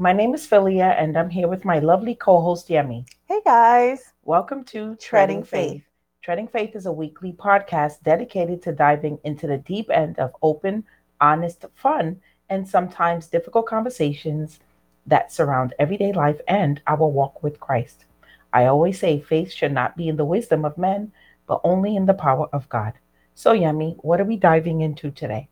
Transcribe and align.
My 0.00 0.12
name 0.12 0.32
is 0.32 0.46
Philia, 0.46 0.94
and 0.96 1.18
I'm 1.18 1.28
here 1.28 1.48
with 1.48 1.64
my 1.64 1.80
lovely 1.80 2.14
co 2.14 2.40
host, 2.40 2.68
Yemi. 2.68 3.04
Hey 3.24 3.40
guys. 3.44 4.12
Welcome 4.22 4.62
to 4.66 4.94
Treading 4.94 5.42
Faith. 5.42 5.82
Treading 6.22 6.46
Faith 6.46 6.76
is 6.76 6.86
a 6.86 6.92
weekly 6.92 7.32
podcast 7.32 8.04
dedicated 8.04 8.62
to 8.62 8.70
diving 8.70 9.18
into 9.24 9.48
the 9.48 9.58
deep 9.58 9.90
end 9.90 10.20
of 10.20 10.36
open, 10.40 10.84
honest, 11.20 11.64
fun, 11.74 12.20
and 12.48 12.68
sometimes 12.68 13.26
difficult 13.26 13.66
conversations 13.66 14.60
that 15.04 15.32
surround 15.32 15.74
everyday 15.80 16.12
life 16.12 16.40
and 16.46 16.80
our 16.86 17.08
walk 17.08 17.42
with 17.42 17.58
Christ. 17.58 18.04
I 18.52 18.66
always 18.66 19.00
say 19.00 19.20
faith 19.20 19.50
should 19.50 19.72
not 19.72 19.96
be 19.96 20.06
in 20.06 20.16
the 20.16 20.24
wisdom 20.24 20.64
of 20.64 20.78
men, 20.78 21.10
but 21.48 21.60
only 21.64 21.96
in 21.96 22.06
the 22.06 22.14
power 22.14 22.48
of 22.52 22.68
God. 22.68 22.92
So, 23.34 23.52
Yemi, 23.52 23.96
what 24.04 24.20
are 24.20 24.24
we 24.24 24.36
diving 24.36 24.80
into 24.80 25.10
today? 25.10 25.48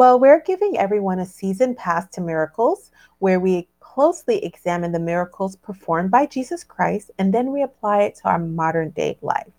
Well, 0.00 0.18
we're 0.18 0.40
giving 0.40 0.78
everyone 0.78 1.18
a 1.18 1.26
season 1.26 1.74
pass 1.74 2.08
to 2.12 2.22
miracles 2.22 2.90
where 3.18 3.38
we 3.38 3.68
closely 3.80 4.42
examine 4.42 4.92
the 4.92 4.98
miracles 4.98 5.56
performed 5.56 6.10
by 6.10 6.24
Jesus 6.24 6.64
Christ 6.64 7.10
and 7.18 7.34
then 7.34 7.52
we 7.52 7.62
apply 7.62 8.04
it 8.04 8.14
to 8.14 8.28
our 8.30 8.38
modern 8.38 8.92
day 8.92 9.18
life. 9.20 9.52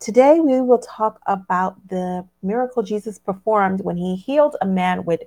Today, 0.00 0.40
we 0.40 0.62
will 0.62 0.78
talk 0.78 1.20
about 1.26 1.76
the 1.88 2.26
miracle 2.42 2.82
Jesus 2.82 3.18
performed 3.18 3.82
when 3.82 3.98
he 3.98 4.16
healed 4.16 4.56
a 4.62 4.66
man 4.66 5.04
with 5.04 5.24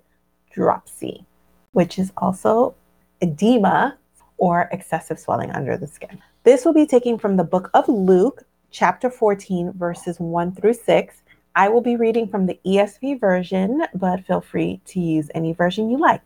dropsy, 0.51 1.27
which 1.73 1.99
is 1.99 2.11
also 2.17 2.73
edema 3.21 3.99
or 4.39 4.67
excessive 4.71 5.19
swelling 5.19 5.51
under 5.51 5.77
the 5.77 5.85
skin. 5.85 6.17
This 6.43 6.65
will 6.65 6.73
be 6.73 6.87
taken 6.87 7.19
from 7.19 7.37
the 7.37 7.43
book 7.43 7.69
of 7.75 7.87
Luke, 7.87 8.45
chapter 8.71 9.11
14, 9.11 9.73
verses 9.73 10.19
1 10.19 10.55
through 10.55 10.73
6. 10.73 11.21
I 11.59 11.67
will 11.67 11.81
be 11.81 11.97
reading 11.97 12.29
from 12.29 12.45
the 12.45 12.57
ESV 12.65 13.19
version, 13.19 13.85
but 13.93 14.25
feel 14.25 14.39
free 14.39 14.79
to 14.85 15.01
use 15.01 15.29
any 15.35 15.51
version 15.51 15.89
you 15.89 15.97
like. 15.97 16.21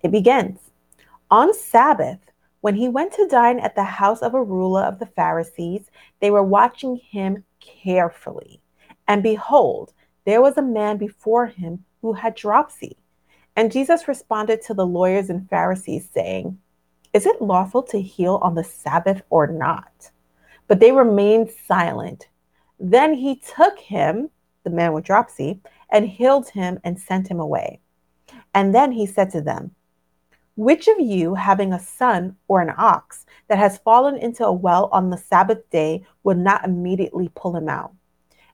It 0.00 0.12
begins 0.12 0.60
On 1.28 1.52
Sabbath, 1.52 2.20
when 2.60 2.76
he 2.76 2.88
went 2.88 3.12
to 3.14 3.26
dine 3.26 3.58
at 3.58 3.74
the 3.74 3.82
house 3.82 4.22
of 4.22 4.32
a 4.32 4.40
ruler 4.40 4.82
of 4.82 5.00
the 5.00 5.06
Pharisees, 5.06 5.90
they 6.20 6.30
were 6.30 6.44
watching 6.44 6.94
him 6.98 7.42
carefully. 7.58 8.60
And 9.08 9.24
behold, 9.24 9.92
there 10.24 10.40
was 10.40 10.56
a 10.56 10.62
man 10.62 10.98
before 10.98 11.46
him 11.46 11.84
who 12.00 12.12
had 12.12 12.36
dropsy. 12.36 12.96
And 13.56 13.72
Jesus 13.72 14.06
responded 14.06 14.62
to 14.62 14.74
the 14.74 14.86
lawyers 14.86 15.30
and 15.30 15.50
Pharisees, 15.50 16.08
saying, 16.14 16.60
Is 17.12 17.26
it 17.26 17.42
lawful 17.42 17.82
to 17.82 18.00
heal 18.00 18.38
on 18.40 18.54
the 18.54 18.62
Sabbath 18.62 19.22
or 19.30 19.48
not? 19.48 20.12
But 20.68 20.78
they 20.78 20.92
remained 20.92 21.50
silent. 21.66 22.28
Then 22.78 23.14
he 23.14 23.34
took 23.34 23.76
him 23.76 24.30
the 24.64 24.70
man 24.70 24.92
with 24.92 25.04
dropsy, 25.04 25.60
and 25.90 26.08
healed 26.08 26.48
him 26.50 26.78
and 26.84 26.98
sent 26.98 27.28
him 27.28 27.40
away. 27.40 27.80
And 28.54 28.74
then 28.74 28.92
he 28.92 29.06
said 29.06 29.30
to 29.30 29.40
them, 29.40 29.74
Which 30.56 30.88
of 30.88 31.00
you, 31.00 31.34
having 31.34 31.72
a 31.72 31.80
son 31.80 32.36
or 32.48 32.60
an 32.60 32.74
ox 32.76 33.26
that 33.48 33.58
has 33.58 33.78
fallen 33.78 34.16
into 34.16 34.44
a 34.44 34.52
well 34.52 34.88
on 34.92 35.10
the 35.10 35.18
Sabbath 35.18 35.68
day, 35.70 36.04
would 36.22 36.38
not 36.38 36.64
immediately 36.64 37.30
pull 37.34 37.56
him 37.56 37.68
out? 37.68 37.92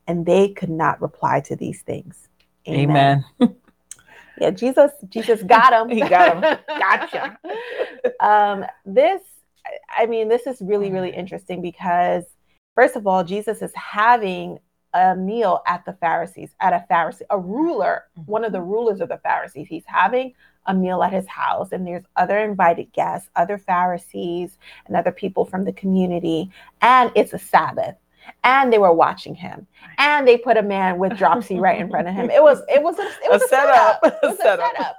And 0.07 0.25
they 0.25 0.49
could 0.49 0.71
not 0.71 1.01
reply 1.01 1.41
to 1.41 1.57
these 1.57 1.83
things. 1.83 2.29
Amen. 2.69 3.25
Amen. 3.41 3.57
yeah, 4.41 4.51
Jesus, 4.51 4.93
Jesus 5.09 5.43
got 5.43 5.73
him. 5.73 5.89
he 5.89 6.01
got 6.01 6.37
him. 6.37 6.59
Gotcha. 6.69 7.39
um, 8.21 8.65
this, 8.85 9.21
I 9.97 10.07
mean, 10.07 10.29
this 10.29 10.47
is 10.47 10.61
really, 10.61 10.91
really 10.91 11.11
interesting 11.11 11.61
because 11.61 12.25
first 12.75 12.97
of 12.97 13.07
all, 13.07 13.25
Jesus 13.25 13.63
is 13.63 13.73
having 13.75 14.59
a 14.97 15.15
meal 15.15 15.63
at 15.67 15.85
the 15.85 15.93
Pharisees, 15.95 16.51
at 16.61 16.73
a 16.73 16.85
Pharisee, 16.91 17.23
a 17.31 17.39
ruler, 17.39 18.05
mm-hmm. 18.19 18.31
one 18.31 18.45
of 18.45 18.53
the 18.53 18.63
rulers 18.63 19.01
of 19.01 19.09
the 19.09 19.19
Pharisees. 19.19 19.69
He's 19.69 19.85
having 19.87 20.33
a 20.67 20.75
meal 20.75 21.03
at 21.03 21.13
his 21.13 21.27
house, 21.29 21.71
and 21.73 21.87
there's 21.87 22.05
other 22.17 22.39
invited 22.39 22.93
guests, 22.93 23.29
other 23.37 23.59
Pharisees, 23.59 24.59
and 24.87 24.97
other 24.97 25.13
people 25.13 25.45
from 25.45 25.65
the 25.65 25.73
community. 25.73 26.51
And 26.81 27.13
it's 27.15 27.33
a 27.33 27.39
Sabbath. 27.39 27.95
And 28.43 28.73
they 28.73 28.79
were 28.79 28.93
watching 28.93 29.37
him, 29.37 29.69
and 29.99 30.27
they 30.27 30.37
put 30.37 30.57
a 30.57 30.63
man 30.63 30.99
with 30.99 31.17
dropsy 31.17 31.61
right 31.61 31.81
in 31.81 31.89
front 31.89 32.09
of 32.09 32.15
him. 32.15 32.29
It 32.29 32.43
was 32.43 32.61
it 32.69 32.83
was 32.83 32.99
a, 32.99 33.03
it 33.03 33.31
was 33.31 33.43
a, 33.43 33.45
a 33.45 33.49
setup. 33.49 34.01
setup. 34.03 34.05
It 34.05 34.27
was 34.27 34.35
a 34.35 34.43
setup. 34.43 34.73
setup. 34.77 34.97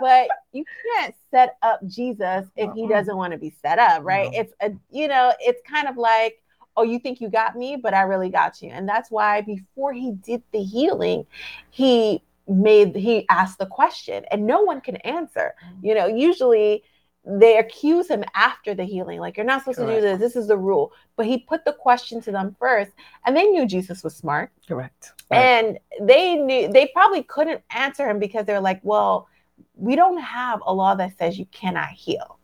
but 0.00 0.28
you 0.52 0.64
can't 0.94 1.12
set 1.32 1.56
up 1.62 1.80
Jesus 1.88 2.46
if 2.54 2.72
he 2.74 2.86
doesn't 2.86 3.16
want 3.16 3.32
to 3.32 3.38
be 3.38 3.52
set 3.60 3.80
up, 3.80 4.04
right? 4.04 4.30
No. 4.30 4.38
It's 4.38 4.52
a 4.60 4.70
you 4.90 5.08
know, 5.08 5.32
it's 5.40 5.60
kind 5.68 5.88
of 5.88 5.96
like 5.96 6.40
oh, 6.78 6.84
you 6.84 6.98
think 6.98 7.20
you 7.20 7.28
got 7.28 7.56
me, 7.56 7.76
but 7.76 7.92
I 7.92 8.02
really 8.02 8.30
got 8.30 8.62
you. 8.62 8.70
And 8.70 8.88
that's 8.88 9.10
why 9.10 9.40
before 9.40 9.92
he 9.92 10.12
did 10.12 10.42
the 10.52 10.62
healing, 10.62 11.26
he 11.70 12.22
made 12.46 12.96
he 12.96 13.26
asked 13.28 13.58
the 13.58 13.66
question 13.66 14.24
and 14.30 14.46
no 14.46 14.62
one 14.62 14.80
can 14.80 14.96
answer. 14.98 15.54
Mm-hmm. 15.62 15.86
You 15.86 15.94
know, 15.94 16.06
usually 16.06 16.84
they 17.24 17.58
accuse 17.58 18.08
him 18.08 18.24
after 18.34 18.74
the 18.74 18.84
healing 18.84 19.20
like 19.20 19.36
you're 19.36 19.44
not 19.44 19.60
supposed 19.60 19.78
correct. 19.78 20.00
to 20.00 20.00
do 20.00 20.06
this 20.06 20.18
this 20.18 20.36
is 20.36 20.48
the 20.48 20.56
rule 20.56 20.92
but 21.16 21.26
he 21.26 21.36
put 21.36 21.62
the 21.66 21.72
question 21.74 22.22
to 22.22 22.32
them 22.32 22.56
first 22.58 22.92
and 23.26 23.36
they 23.36 23.44
knew 23.44 23.66
jesus 23.66 24.02
was 24.02 24.16
smart 24.16 24.50
correct 24.66 25.12
right. 25.30 25.38
and 25.38 25.78
they 26.00 26.36
knew 26.36 26.72
they 26.72 26.86
probably 26.94 27.22
couldn't 27.24 27.60
answer 27.70 28.08
him 28.08 28.18
because 28.18 28.46
they're 28.46 28.60
like 28.60 28.80
well 28.82 29.28
we 29.74 29.94
don't 29.94 30.18
have 30.18 30.62
a 30.64 30.72
law 30.72 30.94
that 30.94 31.18
says 31.18 31.38
you 31.38 31.44
cannot 31.46 31.88
heal 31.88 32.37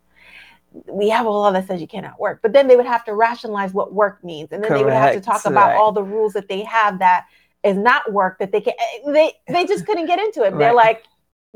we 0.88 1.08
have 1.08 1.26
a 1.26 1.30
law 1.30 1.52
that 1.52 1.66
says 1.66 1.80
you 1.80 1.86
cannot 1.86 2.18
work. 2.18 2.40
But 2.42 2.52
then 2.52 2.66
they 2.66 2.76
would 2.76 2.86
have 2.86 3.04
to 3.04 3.14
rationalize 3.14 3.72
what 3.72 3.92
work 3.92 4.22
means. 4.24 4.48
And 4.50 4.62
then 4.62 4.68
Correct. 4.68 4.80
they 4.80 4.84
would 4.84 4.92
have 4.92 5.14
to 5.14 5.20
talk 5.20 5.44
about 5.44 5.70
right. 5.70 5.76
all 5.76 5.92
the 5.92 6.02
rules 6.02 6.32
that 6.32 6.48
they 6.48 6.62
have 6.62 6.98
that 6.98 7.26
is 7.62 7.76
not 7.76 8.12
work 8.12 8.38
that 8.40 8.52
they 8.52 8.60
can 8.60 8.74
eh, 8.78 9.12
they 9.12 9.32
they 9.48 9.64
just 9.64 9.86
couldn't 9.86 10.06
get 10.06 10.18
into 10.18 10.42
it. 10.42 10.52
Right. 10.52 10.58
They're 10.58 10.74
like, 10.74 11.04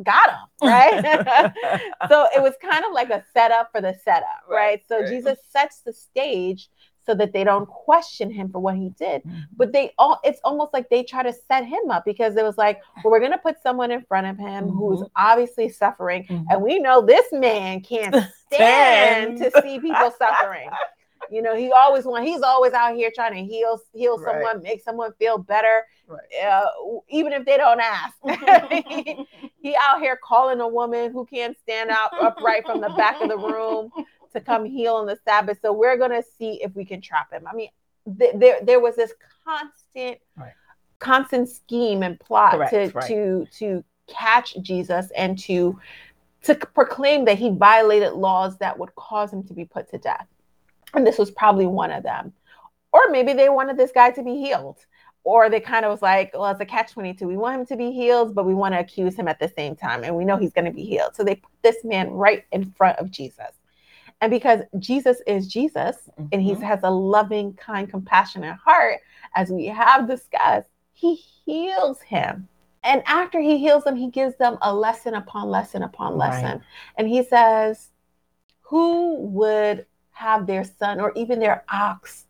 got 0.03 0.29
them, 0.29 0.39
right? 0.69 1.03
so 2.09 2.29
it 2.35 2.43
was 2.43 2.55
kind 2.63 2.85
of 2.85 2.93
like 2.93 3.11
a 3.11 3.25
setup 3.35 3.71
for 3.73 3.81
the 3.81 3.95
setup, 4.05 4.45
right? 4.49 4.57
right? 4.57 4.83
So 4.89 5.07
Jesus 5.07 5.39
sets 5.51 5.81
the 5.81 5.93
stage 5.93 6.69
so 7.09 7.15
that 7.15 7.33
they 7.33 7.43
don't 7.43 7.67
question 7.67 8.31
him 8.31 8.51
for 8.51 8.59
what 8.59 8.77
he 8.77 8.91
did. 8.91 9.23
Mm-hmm. 9.23 9.41
But 9.57 9.73
they 9.73 9.93
all 9.99 10.21
it's 10.23 10.41
almost 10.45 10.75
like 10.75 10.91
they 10.91 11.03
try 11.03 11.23
to 11.23 11.33
set 11.33 11.65
him 11.65 11.91
up 11.91 12.05
because 12.05 12.37
it 12.37 12.45
was 12.45 12.59
like, 12.59 12.81
well, 13.03 13.11
we're 13.11 13.21
gonna 13.21 13.39
put 13.39 13.63
someone 13.63 13.91
in 13.91 14.03
front 14.03 14.27
of 14.27 14.37
him 14.37 14.65
mm-hmm. 14.65 14.77
who's 14.77 15.09
obviously 15.17 15.71
suffering, 15.71 16.25
mm-hmm. 16.25 16.45
and 16.51 16.63
we 16.63 16.79
know 16.79 17.01
this 17.01 17.27
man 17.33 17.81
can't 17.81 18.15
stand 18.53 19.39
to 19.39 19.51
see 19.63 19.81
people 19.81 20.13
suffering. 20.19 20.69
You 21.31 21.43
know, 21.43 21.55
he 21.55 21.71
always 21.73 22.05
want 22.05 22.25
he's 22.25 22.41
always 22.41 22.73
out 22.73 22.95
here 22.95 23.11
trying 23.15 23.35
to 23.35 23.43
heal 23.43 23.79
heal 23.93 24.17
right. 24.17 24.33
someone, 24.33 24.63
make 24.63 24.83
someone 24.83 25.13
feel 25.19 25.37
better, 25.37 25.85
right. 26.07 26.21
uh, 26.43 26.65
even 27.11 27.35
if 27.35 27.45
they 27.45 27.59
don't 27.59 27.81
ask. 27.81 28.15
he, 28.89 29.27
he 29.61 29.77
out 29.77 30.01
here 30.01 30.19
calling 30.25 30.61
a 30.61 30.69
woman 30.69 31.13
who 31.13 31.27
can't 31.27 31.55
stand 31.59 31.91
out 31.91 32.11
upright 32.19 32.65
from 32.65 32.81
the 32.81 32.89
back 32.91 33.21
of 33.21 33.29
the 33.29 33.37
room 33.37 33.91
to 34.33 34.41
come 34.41 34.65
heal 34.65 34.95
on 34.95 35.07
the 35.07 35.19
Sabbath. 35.25 35.59
So 35.63 35.73
we're 35.73 35.97
going 35.97 36.11
to 36.11 36.23
see 36.39 36.61
if 36.63 36.75
we 36.75 36.85
can 36.85 37.01
trap 37.01 37.33
him. 37.33 37.45
I 37.47 37.55
mean, 37.55 37.71
th- 38.19 38.35
there 38.37 38.59
there 38.63 38.81
was 38.81 38.97
this 38.97 39.13
constant 39.45 40.19
right. 40.37 40.53
constant 40.99 41.49
scheme 41.49 42.03
and 42.03 42.19
plot 42.19 42.53
Correct, 42.53 42.73
to 42.73 42.91
right. 42.99 43.09
to 43.09 43.47
to 43.59 43.85
catch 44.07 44.57
Jesus 44.63 45.11
and 45.17 45.39
to 45.41 45.79
to 46.45 46.55
proclaim 46.55 47.25
that 47.25 47.39
he 47.39 47.51
violated 47.51 48.13
laws 48.13 48.57
that 48.59 48.79
would 48.79 48.95
cause 48.95 49.33
him 49.33 49.43
to 49.45 49.55
be 49.55 49.65
put 49.65 49.91
to 49.91 49.99
death. 49.99 50.27
And 50.95 51.07
this 51.07 51.19
was 51.19 51.31
probably 51.31 51.67
one 51.67 51.91
of 51.91 52.03
them. 52.03 52.33
Or 52.93 53.11
maybe 53.11 53.33
they 53.33 53.49
wanted 53.49 53.77
this 53.77 53.91
guy 53.93 54.11
to 54.13 54.23
be 54.23 54.37
healed. 54.37 54.79
Or 55.25 55.51
they 55.51 55.61
kind 55.61 55.85
of 55.85 55.91
was 55.91 56.01
like, 56.01 56.31
well, 56.33 56.47
it's 56.47 56.61
a 56.61 56.65
catch 56.65 56.93
22. 56.93 57.27
We 57.27 57.37
want 57.37 57.61
him 57.61 57.67
to 57.67 57.77
be 57.77 57.93
healed, 57.93 58.35
but 58.35 58.47
we 58.47 58.55
want 58.55 58.73
to 58.75 58.79
accuse 58.79 59.15
him 59.15 59.29
at 59.29 59.39
the 59.39 59.49
same 59.49 59.77
time. 59.77 60.05
And 60.05 60.17
we 60.17 60.25
know 60.25 60.39
he's 60.39 60.53
going 60.53 60.65
to 60.65 60.71
be 60.71 60.85
healed. 60.85 61.15
So 61.15 61.23
they 61.23 61.35
put 61.35 61.53
this 61.63 61.85
man 61.85 62.11
right 62.11 62.45
in 62.53 62.71
front 62.73 62.99
of 62.99 63.11
Jesus. 63.11 63.58
And 64.21 64.31
because 64.31 64.61
Jesus 64.79 65.23
is 65.27 65.47
Jesus 65.47 65.97
mm-hmm. 66.11 66.27
and 66.33 66.43
he 66.43 66.55
has 66.55 66.81
a 66.83 66.91
loving, 66.91 67.55
kind, 67.55 67.89
compassionate 67.89 68.57
heart, 68.57 69.01
as 69.35 69.51
we 69.51 69.67
have 69.67 70.09
discussed, 70.09 70.69
he 70.93 71.15
heals 71.15 72.01
him. 72.01 72.49
And 72.85 73.03
after 73.07 73.41
he 73.41 73.59
heals 73.59 73.85
them, 73.85 73.97
he 73.97 74.11
gives 74.11 74.37
them 74.37 74.59
a 74.63 74.75
lesson 74.75 75.15
upon 75.15 75.49
lesson 75.49 75.83
upon 75.83 76.17
lesson. 76.17 76.59
Right. 76.59 76.61
And 76.97 77.09
he 77.09 77.23
says, 77.23 77.91
Who 78.63 79.17
would 79.21 79.87
have 80.11 80.47
their 80.47 80.65
son 80.65 81.01
or 81.01 81.13
even 81.15 81.39
their 81.39 81.65
ox 81.73 82.25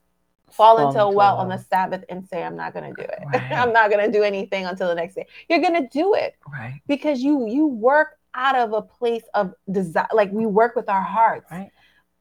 fall 0.50 0.88
into 0.88 1.00
a 1.00 1.10
well 1.10 1.36
on 1.36 1.48
the 1.48 1.58
Sabbath 1.58 2.04
and 2.08 2.26
say, 2.26 2.42
I'm 2.42 2.56
not 2.56 2.74
gonna 2.74 2.92
do 2.94 3.02
it. 3.02 3.18
Right. 3.32 3.52
I'm 3.52 3.72
not 3.72 3.90
gonna 3.90 4.10
do 4.10 4.22
anything 4.22 4.66
until 4.66 4.88
the 4.88 4.94
next 4.94 5.14
day. 5.14 5.26
You're 5.48 5.60
gonna 5.60 5.88
do 5.88 6.14
it. 6.14 6.36
Right. 6.50 6.80
Because 6.86 7.22
you 7.22 7.46
you 7.46 7.66
work 7.66 8.18
out 8.34 8.56
of 8.56 8.72
a 8.72 8.82
place 8.82 9.24
of 9.34 9.54
desire, 9.70 10.06
like 10.12 10.30
we 10.32 10.46
work 10.46 10.76
with 10.76 10.88
our 10.88 11.02
hearts. 11.02 11.50
Right 11.50 11.70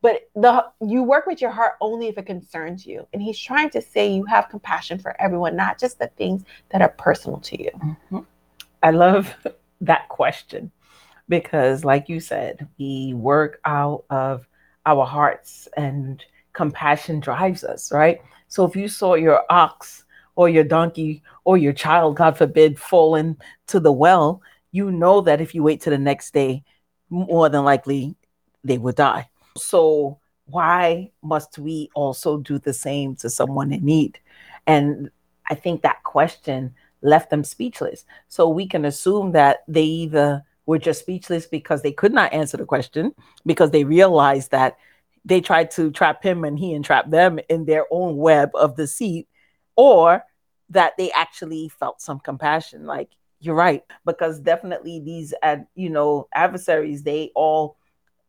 but 0.01 0.29
the 0.35 0.65
you 0.81 1.03
work 1.03 1.25
with 1.25 1.41
your 1.41 1.51
heart 1.51 1.73
only 1.81 2.07
if 2.07 2.17
it 2.17 2.25
concerns 2.25 2.85
you 2.85 3.07
and 3.13 3.21
he's 3.21 3.39
trying 3.39 3.69
to 3.69 3.81
say 3.81 4.11
you 4.11 4.25
have 4.25 4.49
compassion 4.49 4.99
for 4.99 5.19
everyone 5.21 5.55
not 5.55 5.79
just 5.79 5.99
the 5.99 6.07
things 6.17 6.43
that 6.69 6.81
are 6.81 6.89
personal 6.89 7.39
to 7.39 7.61
you 7.61 7.71
mm-hmm. 7.71 8.19
i 8.83 8.91
love 8.91 9.33
that 9.81 10.07
question 10.09 10.71
because 11.29 11.83
like 11.83 12.09
you 12.09 12.19
said 12.19 12.67
we 12.79 13.13
work 13.13 13.59
out 13.65 14.03
of 14.09 14.47
our 14.85 15.05
hearts 15.05 15.67
and 15.77 16.23
compassion 16.53 17.19
drives 17.19 17.63
us 17.63 17.91
right 17.91 18.21
so 18.47 18.65
if 18.65 18.75
you 18.75 18.87
saw 18.87 19.13
your 19.13 19.43
ox 19.49 20.05
or 20.35 20.49
your 20.49 20.63
donkey 20.63 21.21
or 21.43 21.57
your 21.57 21.73
child 21.73 22.15
god 22.15 22.37
forbid 22.37 22.79
fall 22.79 23.15
into 23.15 23.79
the 23.79 23.91
well 23.91 24.41
you 24.71 24.91
know 24.91 25.21
that 25.21 25.41
if 25.41 25.53
you 25.53 25.63
wait 25.63 25.81
to 25.81 25.89
the 25.89 25.97
next 25.97 26.33
day 26.33 26.63
more 27.09 27.49
than 27.49 27.63
likely 27.63 28.15
they 28.63 28.77
would 28.77 28.95
die. 28.95 29.29
So 29.57 30.19
why 30.45 31.11
must 31.21 31.57
we 31.57 31.89
also 31.93 32.37
do 32.37 32.59
the 32.59 32.73
same 32.73 33.15
to 33.17 33.29
someone 33.29 33.73
in 33.73 33.83
need? 33.83 34.19
And 34.65 35.11
I 35.49 35.55
think 35.55 35.81
that 35.81 36.03
question 36.03 36.73
left 37.01 37.29
them 37.29 37.43
speechless. 37.43 38.05
So 38.27 38.49
we 38.49 38.67
can 38.67 38.85
assume 38.85 39.33
that 39.33 39.59
they 39.67 39.83
either 39.83 40.43
were 40.65 40.79
just 40.79 41.01
speechless 41.01 41.45
because 41.45 41.81
they 41.81 41.91
could 41.91 42.13
not 42.13 42.33
answer 42.33 42.57
the 42.57 42.65
question 42.65 43.13
because 43.45 43.71
they 43.71 43.83
realized 43.83 44.51
that 44.51 44.77
they 45.23 45.41
tried 45.41 45.71
to 45.71 45.91
trap 45.91 46.23
him 46.23 46.43
and 46.43 46.57
he 46.57 46.73
entrapped 46.73 47.11
them 47.11 47.39
in 47.49 47.65
their 47.65 47.85
own 47.91 48.17
web 48.17 48.49
of 48.53 48.77
deceit, 48.77 49.27
or 49.75 50.23
that 50.69 50.93
they 50.97 51.11
actually 51.11 51.69
felt 51.69 52.01
some 52.01 52.19
compassion. 52.19 52.85
Like 52.85 53.09
you're 53.39 53.55
right, 53.55 53.83
because 54.05 54.39
definitely 54.39 54.99
these, 54.99 55.33
ad, 55.43 55.67
you 55.75 55.89
know, 55.89 56.27
adversaries 56.33 57.03
they 57.03 57.31
all, 57.35 57.77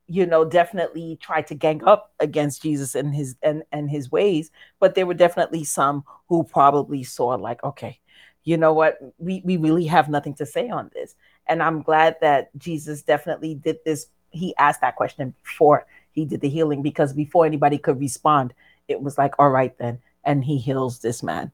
you 0.08 0.24
know, 0.24 0.44
definitely 0.44 1.18
tried 1.20 1.46
to 1.48 1.54
gang 1.54 1.84
up 1.84 2.12
against 2.18 2.62
Jesus 2.62 2.94
and 2.94 3.14
his 3.14 3.36
and 3.42 3.62
and 3.72 3.90
his 3.90 4.10
ways, 4.10 4.50
but 4.80 4.94
there 4.94 5.06
were 5.06 5.14
definitely 5.14 5.64
some 5.64 6.02
who 6.28 6.42
probably 6.42 7.04
saw 7.04 7.28
like, 7.28 7.62
okay, 7.62 8.00
you 8.44 8.56
know 8.56 8.72
what, 8.72 8.98
we 9.18 9.42
we 9.44 9.58
really 9.58 9.84
have 9.84 10.08
nothing 10.08 10.34
to 10.34 10.46
say 10.46 10.70
on 10.70 10.90
this, 10.94 11.14
and 11.46 11.62
I'm 11.62 11.82
glad 11.82 12.16
that 12.22 12.56
Jesus 12.56 13.02
definitely 13.02 13.54
did 13.54 13.78
this. 13.84 14.06
He 14.30 14.56
asked 14.56 14.80
that 14.80 14.96
question 14.96 15.34
before 15.44 15.86
he 16.12 16.24
did 16.24 16.40
the 16.40 16.48
healing 16.48 16.82
because 16.82 17.12
before 17.12 17.44
anybody 17.44 17.76
could 17.76 18.00
respond, 18.00 18.54
it 18.88 19.00
was 19.00 19.18
like, 19.18 19.34
all 19.38 19.50
right 19.50 19.76
then, 19.78 20.00
and 20.24 20.42
he 20.42 20.56
heals 20.58 21.00
this 21.00 21.22
man. 21.22 21.52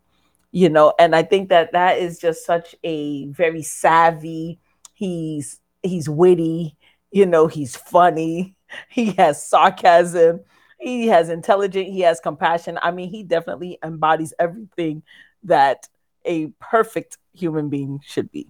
You 0.52 0.68
know 0.68 0.94
and 1.00 1.16
i 1.16 1.24
think 1.24 1.48
that 1.48 1.72
that 1.72 1.98
is 1.98 2.20
just 2.20 2.46
such 2.46 2.76
a 2.84 3.26
very 3.26 3.60
savvy 3.64 4.60
he's 4.92 5.58
he's 5.82 6.08
witty 6.08 6.76
you 7.14 7.26
know 7.26 7.46
he's 7.46 7.76
funny 7.76 8.54
he 8.88 9.12
has 9.12 9.46
sarcasm 9.46 10.40
he 10.80 11.06
has 11.06 11.28
intelligent 11.28 11.86
he 11.86 12.00
has 12.00 12.20
compassion 12.20 12.78
i 12.82 12.90
mean 12.90 13.08
he 13.08 13.22
definitely 13.22 13.78
embodies 13.82 14.34
everything 14.38 15.02
that 15.42 15.88
a 16.24 16.48
perfect 16.60 17.18
human 17.32 17.68
being 17.68 18.00
should 18.04 18.30
be 18.30 18.48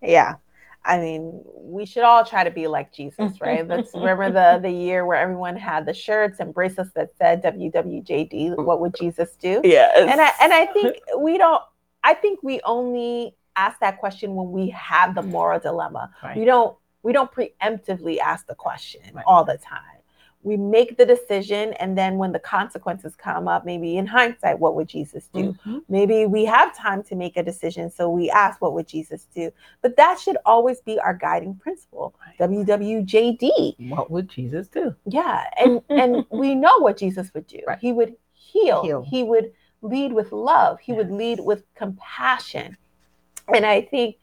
yeah 0.00 0.36
I 0.84 0.98
mean, 0.98 1.42
we 1.54 1.84
should 1.84 2.04
all 2.04 2.24
try 2.24 2.44
to 2.44 2.50
be 2.50 2.66
like 2.66 2.92
Jesus, 2.92 3.32
right? 3.42 3.66
Let's 3.66 3.92
remember 3.92 4.30
the 4.30 4.58
the 4.62 4.70
year 4.70 5.04
where 5.04 5.18
everyone 5.18 5.54
had 5.56 5.84
the 5.84 5.92
shirts 5.92 6.40
and 6.40 6.54
bracelets 6.54 6.92
that 6.94 7.10
said 7.18 7.42
WWJD. 7.42 8.56
What 8.56 8.80
would 8.80 8.94
Jesus 8.98 9.36
do? 9.36 9.60
Yeah, 9.64 9.90
and 9.96 10.18
I 10.20 10.32
and 10.40 10.52
I 10.52 10.64
think 10.66 10.96
we 11.18 11.36
don't. 11.36 11.62
I 12.02 12.14
think 12.14 12.42
we 12.42 12.60
only 12.64 13.36
ask 13.54 13.78
that 13.80 13.98
question 13.98 14.34
when 14.34 14.50
we 14.50 14.70
have 14.70 15.14
the 15.14 15.22
moral 15.22 15.60
dilemma. 15.60 16.10
Right. 16.22 16.38
We 16.38 16.46
don't. 16.46 16.74
We 17.02 17.12
don't 17.12 17.30
preemptively 17.30 18.18
ask 18.18 18.46
the 18.46 18.54
question 18.54 19.00
right. 19.14 19.24
all 19.26 19.44
the 19.44 19.58
time 19.58 19.98
we 20.42 20.56
make 20.56 20.96
the 20.96 21.04
decision 21.04 21.72
and 21.74 21.98
then 21.98 22.16
when 22.16 22.32
the 22.32 22.38
consequences 22.38 23.16
come 23.16 23.48
up 23.48 23.64
maybe 23.64 23.96
in 23.96 24.06
hindsight 24.06 24.58
what 24.58 24.74
would 24.74 24.88
jesus 24.88 25.28
do 25.34 25.52
mm-hmm. 25.52 25.78
maybe 25.88 26.26
we 26.26 26.44
have 26.44 26.76
time 26.76 27.02
to 27.02 27.16
make 27.16 27.36
a 27.36 27.42
decision 27.42 27.90
so 27.90 28.08
we 28.08 28.30
ask 28.30 28.60
what 28.60 28.72
would 28.72 28.86
jesus 28.86 29.26
do 29.34 29.50
but 29.82 29.96
that 29.96 30.18
should 30.18 30.36
always 30.46 30.80
be 30.80 30.98
our 31.00 31.14
guiding 31.14 31.54
principle 31.56 32.14
right. 32.24 32.38
wwjd 32.38 33.90
what 33.90 34.10
would 34.10 34.28
jesus 34.28 34.68
do 34.68 34.94
yeah 35.06 35.44
and 35.58 35.82
and 35.88 36.24
we 36.30 36.54
know 36.54 36.78
what 36.78 36.96
jesus 36.96 37.32
would 37.34 37.46
do 37.46 37.60
right. 37.66 37.78
he 37.80 37.92
would 37.92 38.14
heal. 38.32 38.82
heal. 38.82 39.02
he 39.02 39.22
would 39.22 39.52
lead 39.82 40.12
with 40.12 40.32
love 40.32 40.78
he 40.80 40.92
yes. 40.92 40.98
would 40.98 41.10
lead 41.10 41.40
with 41.40 41.62
compassion 41.74 42.76
and 43.54 43.66
i 43.66 43.80
think 43.80 44.16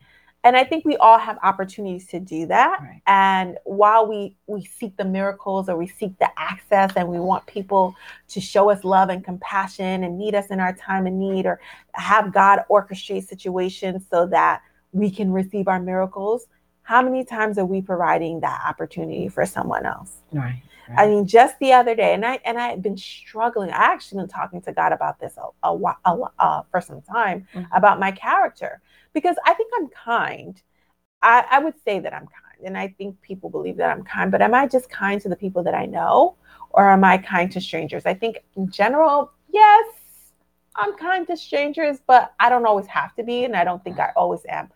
and 0.46 0.56
i 0.56 0.64
think 0.64 0.86
we 0.86 0.96
all 0.98 1.18
have 1.18 1.38
opportunities 1.44 2.08
to 2.08 2.20
do 2.20 2.46
that. 2.46 2.78
Right. 2.80 3.02
and 3.08 3.58
while 3.66 4.08
we 4.08 4.38
we 4.48 4.64
seek 4.64 4.96
the 4.96 5.04
miracles 5.04 5.68
or 5.68 5.76
we 5.76 5.88
seek 5.88 6.18
the 6.20 6.30
access 6.38 6.94
and 6.96 7.10
we 7.10 7.20
want 7.20 7.46
people 7.48 7.96
to 8.30 8.40
show 8.40 8.70
us 8.70 8.86
love 8.86 9.10
and 9.10 9.26
compassion 9.26 10.04
and 10.06 10.18
meet 10.18 10.36
us 10.36 10.48
in 10.48 10.62
our 10.62 10.74
time 10.74 11.08
of 11.08 11.14
need 11.14 11.46
or 11.46 11.60
have 11.94 12.32
god 12.32 12.62
orchestrate 12.70 13.28
situations 13.28 14.06
so 14.10 14.26
that 14.28 14.62
we 14.94 15.12
can 15.12 15.32
receive 15.32 15.68
our 15.68 15.82
miracles 15.82 16.48
how 16.84 17.02
many 17.02 17.26
times 17.26 17.58
are 17.58 17.66
we 17.66 17.82
providing 17.82 18.42
that 18.42 18.62
opportunity 18.64 19.28
for 19.28 19.44
someone 19.44 19.88
else? 19.88 20.22
Right 20.32 20.62
Right. 20.90 21.00
I 21.00 21.08
mean, 21.08 21.26
just 21.26 21.58
the 21.60 21.74
other 21.74 21.96
day, 21.96 22.14
and 22.14 22.26
I 22.26 22.40
and 22.46 22.58
I 22.60 22.70
had 22.70 22.82
been 22.82 22.98
struggling. 22.98 23.72
I 23.72 23.86
actually 23.86 24.22
been 24.22 24.28
talking 24.28 24.62
to 24.62 24.72
God 24.72 24.92
about 24.92 25.20
this 25.20 25.36
a, 25.38 25.68
a, 25.68 25.96
a, 26.06 26.32
uh, 26.40 26.62
for 26.70 26.82
some 26.82 27.02
time 27.02 27.48
mm-hmm. 27.54 27.72
about 27.74 28.00
my 28.00 28.12
character 28.12 28.82
because 29.14 29.36
I 29.46 29.54
think 29.54 29.72
I'm 29.78 29.88
kind. 29.90 30.62
I, 31.22 31.46
I 31.50 31.60
would 31.60 31.74
say 31.84 32.00
that 32.00 32.14
I'm 32.14 32.28
kind, 32.28 32.66
and 32.66 32.78
I 32.78 32.90
think 32.98 33.20
people 33.22 33.50
believe 33.50 33.78
that 33.78 33.90
I'm 33.90 34.04
kind. 34.04 34.32
But 34.32 34.42
am 34.42 34.54
I 34.54 34.68
just 34.68 34.90
kind 34.90 35.20
to 35.22 35.30
the 35.30 35.36
people 35.36 35.64
that 35.64 35.74
I 35.74 35.86
know, 35.86 36.36
or 36.70 36.90
am 36.90 37.04
I 37.04 37.18
kind 37.18 37.52
to 37.54 37.62
strangers? 37.62 38.06
I 38.06 38.14
think 38.14 38.44
in 38.56 38.70
general, 38.70 39.32
yes, 39.52 39.86
I'm 40.76 40.96
kind 40.98 41.26
to 41.28 41.38
strangers, 41.38 41.98
but 42.06 42.34
I 42.40 42.50
don't 42.50 42.66
always 42.66 42.88
have 42.88 43.16
to 43.16 43.24
be, 43.24 43.46
and 43.46 43.56
I 43.56 43.64
don't 43.64 43.84
think 43.84 44.00
I 44.00 44.12
always 44.16 44.42
am. 44.48 44.70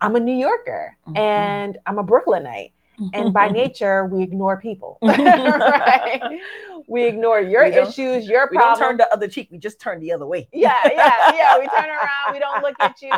I'm 0.00 0.16
a 0.16 0.20
New 0.20 0.36
Yorker, 0.36 0.96
mm-hmm. 1.06 1.16
and 1.16 1.78
I'm 1.86 1.98
a 1.98 2.02
Brooklynite 2.02 2.72
and 3.12 3.32
by 3.32 3.48
nature 3.62 4.06
we 4.06 4.22
ignore 4.22 4.60
people. 4.60 4.98
Right? 5.02 6.40
We 6.88 7.04
ignore 7.04 7.40
your 7.40 7.64
we 7.64 7.74
issues 7.74 8.28
your 8.28 8.46
problems 8.46 8.50
we 8.50 8.58
don't 8.58 8.78
turn 8.78 8.96
the 8.96 9.12
other 9.12 9.26
cheek 9.26 9.48
we 9.50 9.58
just 9.58 9.80
turn 9.80 10.00
the 10.00 10.12
other 10.12 10.26
way. 10.26 10.48
Yeah 10.52 10.78
yeah 10.84 11.34
yeah. 11.34 11.58
We 11.58 11.66
turn 11.68 11.88
around 11.88 12.32
we 12.32 12.38
don't 12.38 12.62
look 12.62 12.76
at 12.80 13.00
you. 13.02 13.10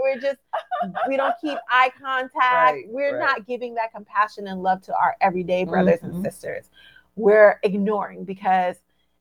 We're 0.00 0.20
just 0.20 0.38
we 1.08 1.16
don't 1.16 1.34
keep 1.40 1.58
eye 1.70 1.90
contact. 1.98 2.34
Right, 2.34 2.84
we're 2.88 3.18
right. 3.18 3.26
not 3.26 3.46
giving 3.46 3.74
that 3.74 3.92
compassion 3.92 4.48
and 4.48 4.62
love 4.62 4.82
to 4.82 4.94
our 4.94 5.16
everyday 5.20 5.64
brothers 5.64 6.00
mm-hmm. 6.00 6.16
and 6.16 6.24
sisters. 6.24 6.70
We're 7.14 7.58
ignoring 7.62 8.24
because 8.24 8.76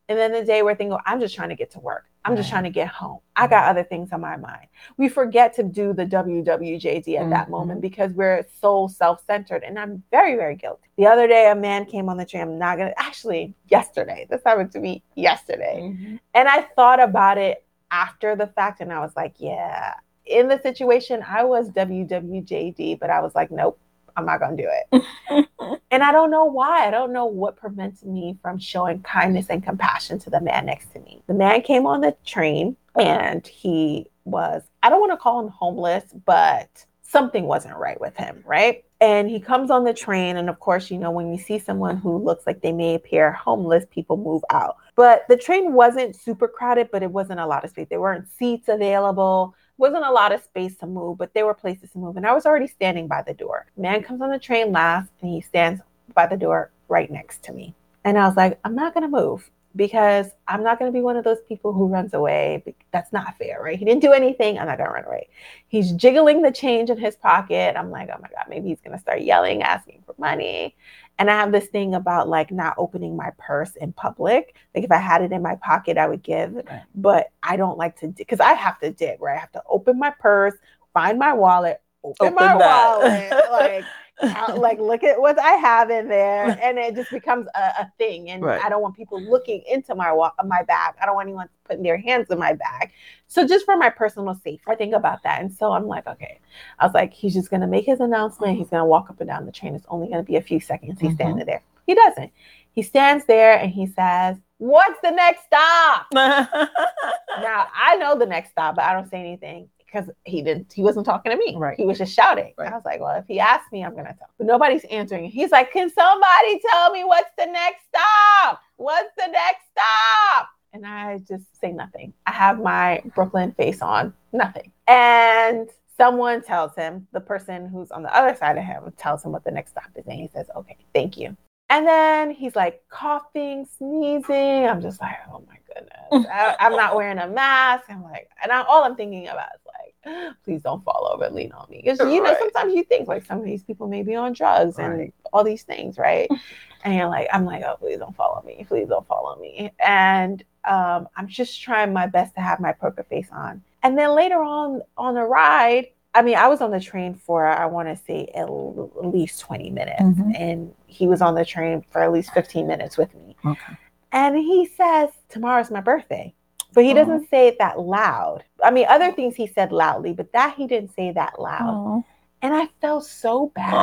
and 0.10 0.18
then 0.18 0.31
the 0.31 0.44
day 0.44 0.62
we're 0.62 0.75
thinking 0.75 0.98
i'm 1.06 1.19
just 1.19 1.36
trying 1.36 1.50
to 1.50 1.56
get 1.56 1.72
to 1.72 1.80
work 1.80 2.06
I'm 2.25 2.31
right. 2.31 2.38
just 2.38 2.50
trying 2.50 2.63
to 2.63 2.72
get 2.72 2.88
home. 2.88 3.19
I 3.36 3.45
got 3.45 3.66
other 3.66 3.83
things 3.83 4.12
on 4.12 4.19
my 4.19 4.36
mind. 4.36 4.68
We 4.98 5.10
forget 5.10 5.54
to 5.56 5.63
do 5.63 5.94
the 5.94 6.06
WWJD 6.06 6.83
at 6.83 7.04
mm-hmm. 7.04 7.30
that 7.30 7.50
moment 7.51 7.81
because 7.81 8.12
we're 8.13 8.45
so 8.60 8.88
self 8.88 9.24
centered. 9.25 9.63
And 9.63 9.77
I'm 9.77 10.01
very, 10.10 10.36
very 10.36 10.56
guilty. 10.56 10.89
The 10.98 11.06
other 11.06 11.27
day, 11.27 11.51
a 11.51 11.56
man 11.56 11.86
came 11.86 12.10
on 12.10 12.18
the 12.18 12.25
train. 12.25 12.42
I'm 12.42 12.57
not 12.57 12.77
going 12.77 12.89
to, 12.89 13.00
actually, 13.00 13.54
yesterday. 13.69 14.25
This 14.30 14.42
happened 14.44 14.72
to 14.72 14.80
me 14.80 15.04
yesterday. 15.16 15.81
Mm-hmm. 15.83 16.16
And 16.33 16.47
I 16.47 16.61
thought 16.76 17.00
about 17.00 17.38
it 17.38 17.64
after 17.92 18.35
the 18.35 18.47
fact 18.47 18.81
and 18.81 18.92
I 18.92 19.00
was 19.00 19.11
like, 19.16 19.35
yeah, 19.38 19.94
in 20.26 20.47
the 20.47 20.59
situation, 20.59 21.23
I 21.28 21.44
was 21.44 21.69
WWJD, 21.69 23.00
but 23.00 23.09
I 23.09 23.21
was 23.21 23.35
like, 23.35 23.52
nope, 23.52 23.80
I'm 24.16 24.26
not 24.26 24.40
going 24.40 24.57
to 24.57 24.64
do 24.64 24.69
it. 24.69 25.48
and 25.92 26.04
I 26.04 26.12
don't 26.12 26.31
know 26.31 26.45
why. 26.45 26.88
I 26.88 26.92
don't 26.92 27.14
know 27.14 27.26
what 27.26 27.57
prevents 27.57 28.04
me 28.04 28.38
from 28.42 28.57
showing 28.60 29.02
kindness 29.02 29.48
and 29.50 29.64
compassion 29.64 30.19
to 30.19 30.30
the 30.30 30.42
man 30.42 30.66
next 30.66 30.94
to 30.94 31.00
me. 31.00 31.22
The 31.28 31.34
man 31.34 31.62
came 31.62 31.86
on 31.86 32.02
the 32.02 32.16
train 32.26 32.78
and 32.98 33.45
he 33.45 34.07
was, 34.24 34.64
I 34.84 34.90
don't 34.90 35.02
want 35.02 35.12
to 35.12 35.18
call 35.18 35.42
him 35.42 35.50
homeless, 35.50 36.06
but 36.26 36.86
something 37.02 37.45
wasn't 37.45 37.78
right 37.78 38.00
with 38.00 38.16
him, 38.18 38.44
right? 38.45 38.84
And 39.02 39.30
he 39.30 39.40
comes 39.40 39.69
on 39.69 39.84
the 39.84 39.94
train. 39.94 40.38
And 40.38 40.50
of 40.50 40.60
course, 40.60 40.90
you 40.90 40.98
know, 40.98 41.12
when 41.12 41.31
you 41.31 41.40
see 41.40 41.60
someone 41.60 41.98
who 41.98 42.18
looks 42.18 42.48
like 42.48 42.62
they 42.62 42.72
may 42.72 42.95
appear 42.95 43.31
homeless, 43.31 43.86
people 43.92 44.18
move 44.18 44.44
out. 44.50 44.78
But 44.95 45.26
the 45.28 45.38
train 45.38 45.74
wasn't 45.74 46.16
super 46.16 46.48
crowded, 46.48 46.90
but 46.92 47.04
it 47.04 47.12
wasn't 47.12 47.42
a 47.42 47.45
lot 47.45 47.64
of 47.64 47.69
space. 47.69 47.88
There 47.90 48.02
weren't 48.02 48.30
seats 48.30 48.69
available 48.69 49.56
wasn't 49.78 50.06
a 50.06 50.12
lot 50.12 50.32
of 50.32 50.42
space 50.44 50.76
to 50.78 50.88
move, 50.88 51.18
but 51.18 51.34
there 51.34 51.46
were 51.46 51.54
places 51.54 51.92
to 51.92 51.98
move. 51.98 52.18
And 52.18 52.26
I 52.26 52.34
was 52.34 52.46
already 52.46 52.68
standing 52.68 53.08
by 53.08 53.22
the 53.22 53.34
door. 53.34 53.68
Man 53.78 54.02
comes 54.02 54.22
on 54.22 54.30
the 54.30 54.40
train 54.40 54.72
last 54.72 55.12
and 55.22 55.32
he 55.32 55.42
stands 55.42 55.82
by 56.14 56.28
the 56.28 56.38
door 56.38 56.72
right 56.88 57.12
next 57.12 57.44
to 57.44 57.54
me. 57.54 57.74
And 58.04 58.18
I 58.18 58.28
was 58.28 58.38
like, 58.38 58.60
I'm 58.64 58.76
not 58.76 58.94
going 58.94 59.10
to 59.10 59.10
move 59.10 59.50
because 59.76 60.28
I'm 60.48 60.64
not 60.64 60.80
going 60.80 60.92
to 60.92 60.96
be 60.98 61.02
one 61.02 61.18
of 61.18 61.24
those 61.24 61.42
people 61.48 61.74
who 61.74 61.88
runs 61.88 62.14
away. 62.14 62.64
That's 62.92 63.12
not 63.12 63.38
fair, 63.38 63.62
right? 63.62 63.78
He 63.78 63.84
didn't 63.84 64.02
do 64.02 64.14
anything. 64.14 64.58
I'm 64.58 64.68
not 64.68 64.78
going 64.78 64.90
to 64.90 64.94
run 64.94 65.06
away. 65.06 65.28
He's 65.68 65.92
jiggling 65.92 66.42
the 66.42 66.52
change 66.52 66.90
in 66.90 66.98
his 66.98 67.16
pocket. 67.16 67.76
I'm 67.78 67.92
like, 67.92 68.10
oh 68.10 68.20
my 68.22 68.30
God, 68.30 68.46
maybe 68.50 68.70
he's 68.70 68.80
going 68.80 68.96
to 68.96 69.02
start 69.02 69.22
yelling, 69.22 69.64
asking 69.64 70.04
for 70.06 70.16
money. 70.18 70.76
And 71.18 71.30
I 71.30 71.34
have 71.34 71.52
this 71.52 71.68
thing 71.68 71.96
about 71.96 72.30
like 72.30 72.52
not 72.52 72.76
opening 72.78 73.16
my 73.16 73.32
purse 73.38 73.72
in 73.76 73.94
public. 73.94 74.56
Like 74.74 74.84
if 74.84 74.92
I 74.92 74.98
had 74.98 75.22
it 75.22 75.32
in 75.32 75.42
my 75.42 75.56
pocket, 75.56 75.98
I 75.98 76.08
would 76.08 76.24
give, 76.24 76.56
right. 76.56 76.84
but 76.94 77.32
I 77.44 77.58
don't 77.58 77.78
like 77.78 78.00
to 78.00 78.08
because 78.08 78.40
I 78.40 78.54
have 78.54 78.80
to 78.80 78.92
dig, 78.92 79.22
right? 79.22 79.38
I 79.38 79.40
have 79.40 79.52
to 79.54 79.64
open 79.70 79.98
my 79.98 80.14
purse, 80.20 80.54
find 80.94 81.18
my 81.18 81.34
wallet, 81.34 81.82
open, 82.04 82.28
open 82.28 82.36
my 82.36 82.58
that. 82.58 83.00
wallet, 83.00 83.52
like 83.52 83.86
like 84.22 84.80
look 84.80 85.04
at 85.04 85.19
what 85.19 85.38
I 85.40 85.52
have 85.54 85.90
in 85.90 86.07
there, 86.07 86.57
and 86.64 86.78
it 86.78 86.95
just 86.95 87.12
becomes 87.12 87.48
a, 87.56 87.60
a 87.60 87.92
thing. 87.98 88.30
And 88.30 88.44
right. 88.44 88.62
I 88.64 88.69
don't 88.69 88.81
want 88.81 88.95
people 88.95 89.22
looking 89.22 89.64
into 89.69 89.95
my 89.95 90.12
my 90.45 90.64
bag. 90.64 90.95
I 91.02 91.06
don't 91.06 91.16
want 91.16 91.28
anyone 91.28 91.50
putting 91.66 91.84
their 91.84 91.98
hands 91.98 92.28
in 92.30 92.40
my 92.40 92.54
bag. 92.54 92.92
So 93.28 93.45
just 93.45 93.66
for 93.66 93.76
my 93.76 93.90
personal 93.90 94.34
safety, 94.36 94.62
I 94.68 94.76
think 94.76 94.94
about 94.94 95.24
that. 95.24 95.42
And 95.42 95.52
so 95.52 95.74
I'm 95.74 95.88
like, 95.88 96.07
okay. 96.07 96.40
I 96.80 96.86
was 96.86 96.94
like, 96.94 97.14
he's 97.14 97.34
just 97.34 97.50
gonna 97.50 97.68
make 97.68 97.86
his 97.86 98.00
announcement. 98.00 98.57
He's 98.57 98.69
gonna 98.69 98.86
walk 98.86 99.10
up 99.10 99.19
and 99.19 99.28
down 99.28 99.45
the 99.45 99.52
train. 99.52 99.76
It's 99.76 99.86
only 99.90 100.07
gonna 100.07 100.24
be 100.24 100.38
a 100.38 100.42
few 100.42 100.60
seconds. 100.60 101.00
He's 101.00 101.10
mm-hmm. 101.10 101.16
standing 101.16 101.45
there. 101.45 101.62
He 101.86 101.94
doesn't. 101.94 102.31
He 102.72 102.81
stands 102.81 103.26
there 103.26 103.57
and 103.57 103.72
he 103.72 103.88
says, 103.88 104.38
"What's 104.57 105.00
the 105.02 105.12
next 105.12 105.45
stop?" 105.45 106.07
now 106.14 107.68
I 107.74 107.95
know 108.00 108.18
the 108.18 108.26
next 108.26 108.52
stop, 108.52 108.76
but 108.76 108.86
I 108.86 108.94
don't 108.94 109.10
say 109.10 109.19
anything 109.19 109.69
because 109.95 110.09
he 110.25 110.42
didn't 110.42 110.71
he 110.73 110.81
wasn't 110.81 111.06
talking 111.06 111.31
to 111.31 111.37
me. 111.37 111.56
Right. 111.57 111.78
He 111.78 111.85
was 111.85 111.97
just 111.97 112.14
shouting. 112.14 112.54
Right. 112.57 112.71
I 112.71 112.75
was 112.75 112.85
like, 112.85 112.99
well, 112.99 113.18
if 113.18 113.25
he 113.28 113.40
asked 113.40 113.71
me, 113.71 113.83
I'm 113.83 113.95
gonna 113.95 114.16
tell. 114.18 114.30
But 114.37 114.47
nobody's 114.47 114.83
answering. 114.85 115.30
He's 115.30 115.52
like, 115.52 115.71
can 115.71 115.90
somebody 115.90 116.59
tell 116.69 116.92
me 116.92 117.04
what's 117.04 117.30
the 117.37 117.45
next 117.45 117.83
stop? 117.87 118.61
What's 118.78 119.09
the 119.18 119.28
next 119.28 119.64
stop? 119.71 120.49
And 120.73 120.85
I 120.85 121.19
just 121.19 121.59
say 121.59 121.71
nothing. 121.71 122.14
I 122.25 122.31
have 122.31 122.59
my 122.59 123.02
Brooklyn 123.16 123.54
face 123.54 123.81
on, 123.81 124.14
nothing. 124.33 124.71
And 124.87 125.69
someone 125.95 126.42
tells 126.42 126.75
him, 126.75 127.07
the 127.14 127.21
person 127.21 127.69
who's 127.69 127.92
on 127.92 128.04
the 128.04 128.14
other 128.14 128.35
side 128.35 128.57
of 128.57 128.66
him 128.66 128.92
tells 128.97 129.23
him 129.23 129.31
what 129.31 129.45
the 129.45 129.52
next 129.52 129.71
stop 129.71 129.90
is. 129.95 130.06
And 130.06 130.19
he 130.19 130.28
says, 130.28 130.47
okay, 130.54 130.75
thank 130.94 131.18
you. 131.18 131.37
And 131.69 131.87
then 131.87 132.31
he's 132.31 132.57
like 132.57 132.83
coughing, 132.90 133.66
sneezing. 133.78 134.68
I'm 134.68 134.81
just 134.81 134.99
like, 134.99 135.16
oh 135.31 135.42
my 135.47 135.56
goodness. 135.76 136.28
I, 136.32 136.56
I'm 136.60 136.74
not 136.74 136.96
wearing 136.96 137.20
a 137.20 137.28
mask. 137.28 137.86
I'm 137.90 138.04
like, 138.04 138.30
and 138.42 138.52
I, 138.52 138.64
all 138.64 138.84
I'm 138.84 138.96
thinking 138.96 139.28
about 139.28 139.50
is 139.56 139.62
like, 139.66 140.36
please 140.44 140.62
don't 140.62 140.84
fall 140.84 141.10
over 141.14 141.30
lean 141.30 141.52
on 141.52 141.68
me. 141.70 141.82
Because 141.84 142.00
you 142.00 142.22
know, 142.24 142.36
sometimes 142.40 142.74
you 142.74 142.84
think 142.84 143.08
like 143.08 143.26
some 143.26 143.40
of 143.40 143.46
these 143.46 143.64
people 143.64 143.88
may 143.88 144.04
be 144.04 144.16
on 144.16 144.34
drugs 144.34 144.80
and 144.80 145.12
all 145.34 145.44
these 145.44 145.64
things, 145.64 145.98
right? 145.98 146.30
and 146.84 146.96
you're 146.96 147.08
like, 147.08 147.28
I'm 147.34 147.46
like, 147.46 147.64
oh, 147.64 147.76
please 147.80 147.98
don't 148.00 148.16
follow 148.16 148.42
me. 148.46 148.66
Please 148.68 148.88
don't 148.88 149.08
follow 149.08 149.38
me. 149.40 149.72
And 149.86 150.44
um, 150.66 151.08
I'm 151.16 151.28
just 151.28 151.62
trying 151.62 151.94
my 151.94 152.08
best 152.08 152.36
to 152.36 152.42
have 152.42 152.60
my 152.60 152.72
poker 152.72 153.04
face 153.04 153.28
on. 153.32 153.62
And 153.84 153.98
then 153.98 154.16
later 154.16 154.42
on 154.42 154.82
on 154.98 155.14
the 155.14 155.24
ride, 155.24 155.88
I 156.16 156.22
mean, 156.22 156.36
I 156.38 156.48
was 156.48 156.62
on 156.62 156.72
the 156.72 156.80
train 156.80 157.14
for 157.14 157.46
I 157.46 157.66
want 157.66 157.90
to 157.90 158.04
say 158.06 158.30
at 158.34 158.46
least 158.50 159.42
20 159.42 159.70
minutes, 159.70 160.02
Mhm. 160.02 160.34
and 160.40 160.74
he 160.88 161.08
was 161.08 161.22
on 161.22 161.36
the 161.36 161.44
train 161.44 161.84
for 161.92 162.02
at 162.02 162.12
least 162.12 162.32
15 162.34 162.66
minutes 162.66 162.98
with 162.98 163.14
me. 163.14 163.36
Okay. 163.46 163.74
And 164.16 164.36
he 164.38 164.66
says, 164.66 165.10
Tomorrow's 165.30 165.69
my 165.69 165.81
birthday. 165.81 166.34
But 166.74 166.84
he 166.86 166.92
Aw. 166.92 166.95
doesn't 166.95 167.30
say 167.30 167.48
it 167.48 167.57
that 167.60 167.80
loud. 167.80 168.44
I 168.64 168.72
mean, 168.72 168.86
other 168.90 169.12
things 169.12 169.36
he 169.36 169.45
said 169.48 169.72
loudly, 169.72 170.14
but 170.14 170.31
that 170.34 170.56
he 170.56 170.66
didn't 170.68 170.95
say 170.95 171.12
that 171.12 171.40
loud. 171.40 172.04
And 172.42 172.54
I 172.54 172.68
felt 172.81 173.06
so 173.06 173.52
bad. 173.56 173.74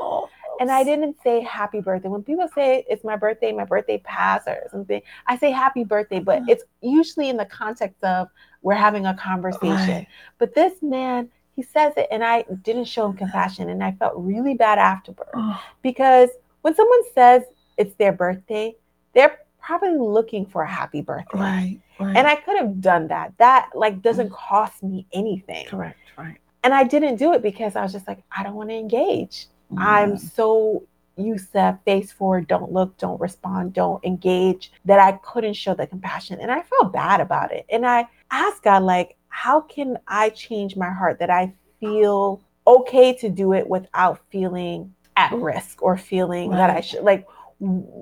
Oh. 0.00 0.28
And 0.60 0.70
I 0.70 0.84
didn't 0.84 1.16
say 1.24 1.40
happy 1.40 1.80
birthday. 1.80 2.08
When 2.08 2.22
people 2.22 2.46
say 2.54 2.84
it's 2.88 3.04
my 3.04 3.16
birthday, 3.16 3.52
my 3.52 3.64
birthday 3.64 3.98
passed 4.04 4.46
or 4.46 4.58
something, 4.70 5.00
I 5.26 5.36
say 5.38 5.50
happy 5.50 5.82
birthday, 5.82 6.20
but 6.20 6.42
Mhm. 6.42 6.48
it's 6.50 6.62
usually 6.82 7.30
in 7.30 7.36
the 7.36 7.46
context 7.46 8.02
of 8.04 8.28
we're 8.62 8.74
having 8.74 9.06
a 9.06 9.14
conversation. 9.14 9.70
Right. 9.70 10.06
But 10.38 10.54
this 10.54 10.80
man, 10.82 11.30
he 11.56 11.62
says 11.62 11.94
it, 11.96 12.06
and 12.10 12.22
I 12.22 12.42
didn't 12.62 12.84
show 12.84 13.06
him 13.06 13.14
compassion. 13.16 13.70
And 13.70 13.82
I 13.82 13.92
felt 13.92 14.12
really 14.16 14.54
bad 14.54 14.78
afterward 14.78 15.30
Oh. 15.34 15.60
because 15.82 16.28
when 16.60 16.74
someone 16.74 17.02
says 17.14 17.42
it's 17.76 17.94
their 17.96 18.12
birthday, 18.12 18.76
they're 19.14 19.38
probably 19.62 19.96
looking 19.96 20.44
for 20.44 20.62
a 20.62 20.70
happy 20.70 21.00
birthday. 21.00 21.38
Right. 21.38 21.80
Right. 21.98 22.16
And 22.16 22.26
I 22.26 22.36
could 22.36 22.56
have 22.56 22.80
done 22.80 23.08
that. 23.08 23.32
That 23.38 23.70
like 23.74 24.02
doesn't 24.02 24.30
mm. 24.30 24.34
cost 24.34 24.82
me 24.82 25.06
anything. 25.12 25.66
correct. 25.66 25.98
Right. 26.18 26.38
And 26.64 26.74
I 26.74 26.84
didn't 26.84 27.16
do 27.16 27.32
it 27.32 27.42
because 27.42 27.76
I 27.76 27.82
was 27.82 27.92
just 27.92 28.06
like, 28.06 28.22
I 28.30 28.42
don't 28.42 28.54
want 28.54 28.70
to 28.70 28.76
engage. 28.76 29.46
I'm 29.76 30.14
mm. 30.14 30.20
so 30.20 30.84
used 31.16 31.52
to 31.52 31.78
face 31.84 32.12
forward, 32.12 32.46
don't 32.46 32.72
look, 32.72 32.96
don't 32.98 33.20
respond, 33.20 33.72
don't 33.72 34.02
engage 34.04 34.72
that 34.84 34.98
I 34.98 35.12
couldn't 35.22 35.54
show 35.54 35.74
the 35.74 35.86
compassion. 35.86 36.40
And 36.40 36.50
I 36.50 36.62
felt 36.62 36.92
bad 36.92 37.20
about 37.20 37.52
it. 37.52 37.66
And 37.68 37.86
I 37.86 38.06
asked 38.30 38.62
God, 38.62 38.82
like, 38.82 39.16
how 39.28 39.60
can 39.60 39.98
I 40.08 40.30
change 40.30 40.76
my 40.76 40.90
heart 40.90 41.18
that 41.18 41.30
I 41.30 41.52
feel 41.80 42.40
okay 42.66 43.14
to 43.14 43.28
do 43.28 43.52
it 43.54 43.68
without 43.68 44.20
feeling 44.30 44.94
at 45.16 45.30
mm. 45.30 45.42
risk 45.42 45.82
or 45.82 45.96
feeling 45.96 46.50
that 46.50 46.70
I 46.70 46.80
should 46.80 47.02
like 47.02 47.26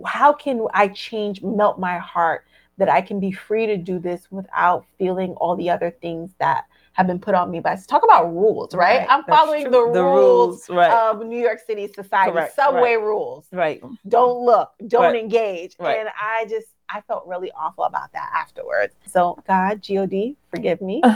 how 0.06 0.32
can 0.32 0.66
I 0.74 0.88
change 0.88 1.42
melt 1.42 1.78
my 1.78 1.98
heart 1.98 2.44
that 2.78 2.88
I 2.88 3.02
can 3.02 3.20
be 3.20 3.30
free 3.30 3.66
to 3.66 3.76
do 3.76 3.98
this 3.98 4.30
without 4.30 4.86
feeling 4.98 5.32
all 5.34 5.54
the 5.54 5.68
other 5.68 5.90
things 5.90 6.30
that 6.38 6.64
have 6.94 7.06
been 7.06 7.18
put 7.18 7.34
on 7.34 7.50
me 7.50 7.60
by 7.60 7.76
talk 7.86 8.02
about 8.02 8.32
rules, 8.34 8.74
right? 8.74 9.06
I'm 9.08 9.22
following 9.24 9.64
true. 9.64 9.70
the, 9.70 10.02
rules, 10.02 10.68
Right. 10.68 10.90
of 10.90 11.24
New 11.24 11.38
York 11.40 11.60
City 11.66 11.86
society, 11.88 12.32
Correct, 12.32 12.54
subway 12.56 12.94
rules. 12.96 13.46
right. 13.52 13.82
Don't 14.08 14.44
look, 14.44 14.70
don't 14.86 15.02
Right, 15.12 15.16
engage. 15.22 15.76
right. 15.78 15.98
And 16.00 16.08
I 16.20 16.46
just 16.48 16.68
I 16.88 17.02
felt 17.02 17.26
really 17.26 17.52
awful 17.52 17.84
about 17.84 18.12
that 18.12 18.30
afterwards. 18.34 18.94
So 19.06 19.38
God, 19.46 19.82
God, 19.86 20.34
forgive 20.50 20.80
me. 20.80 21.02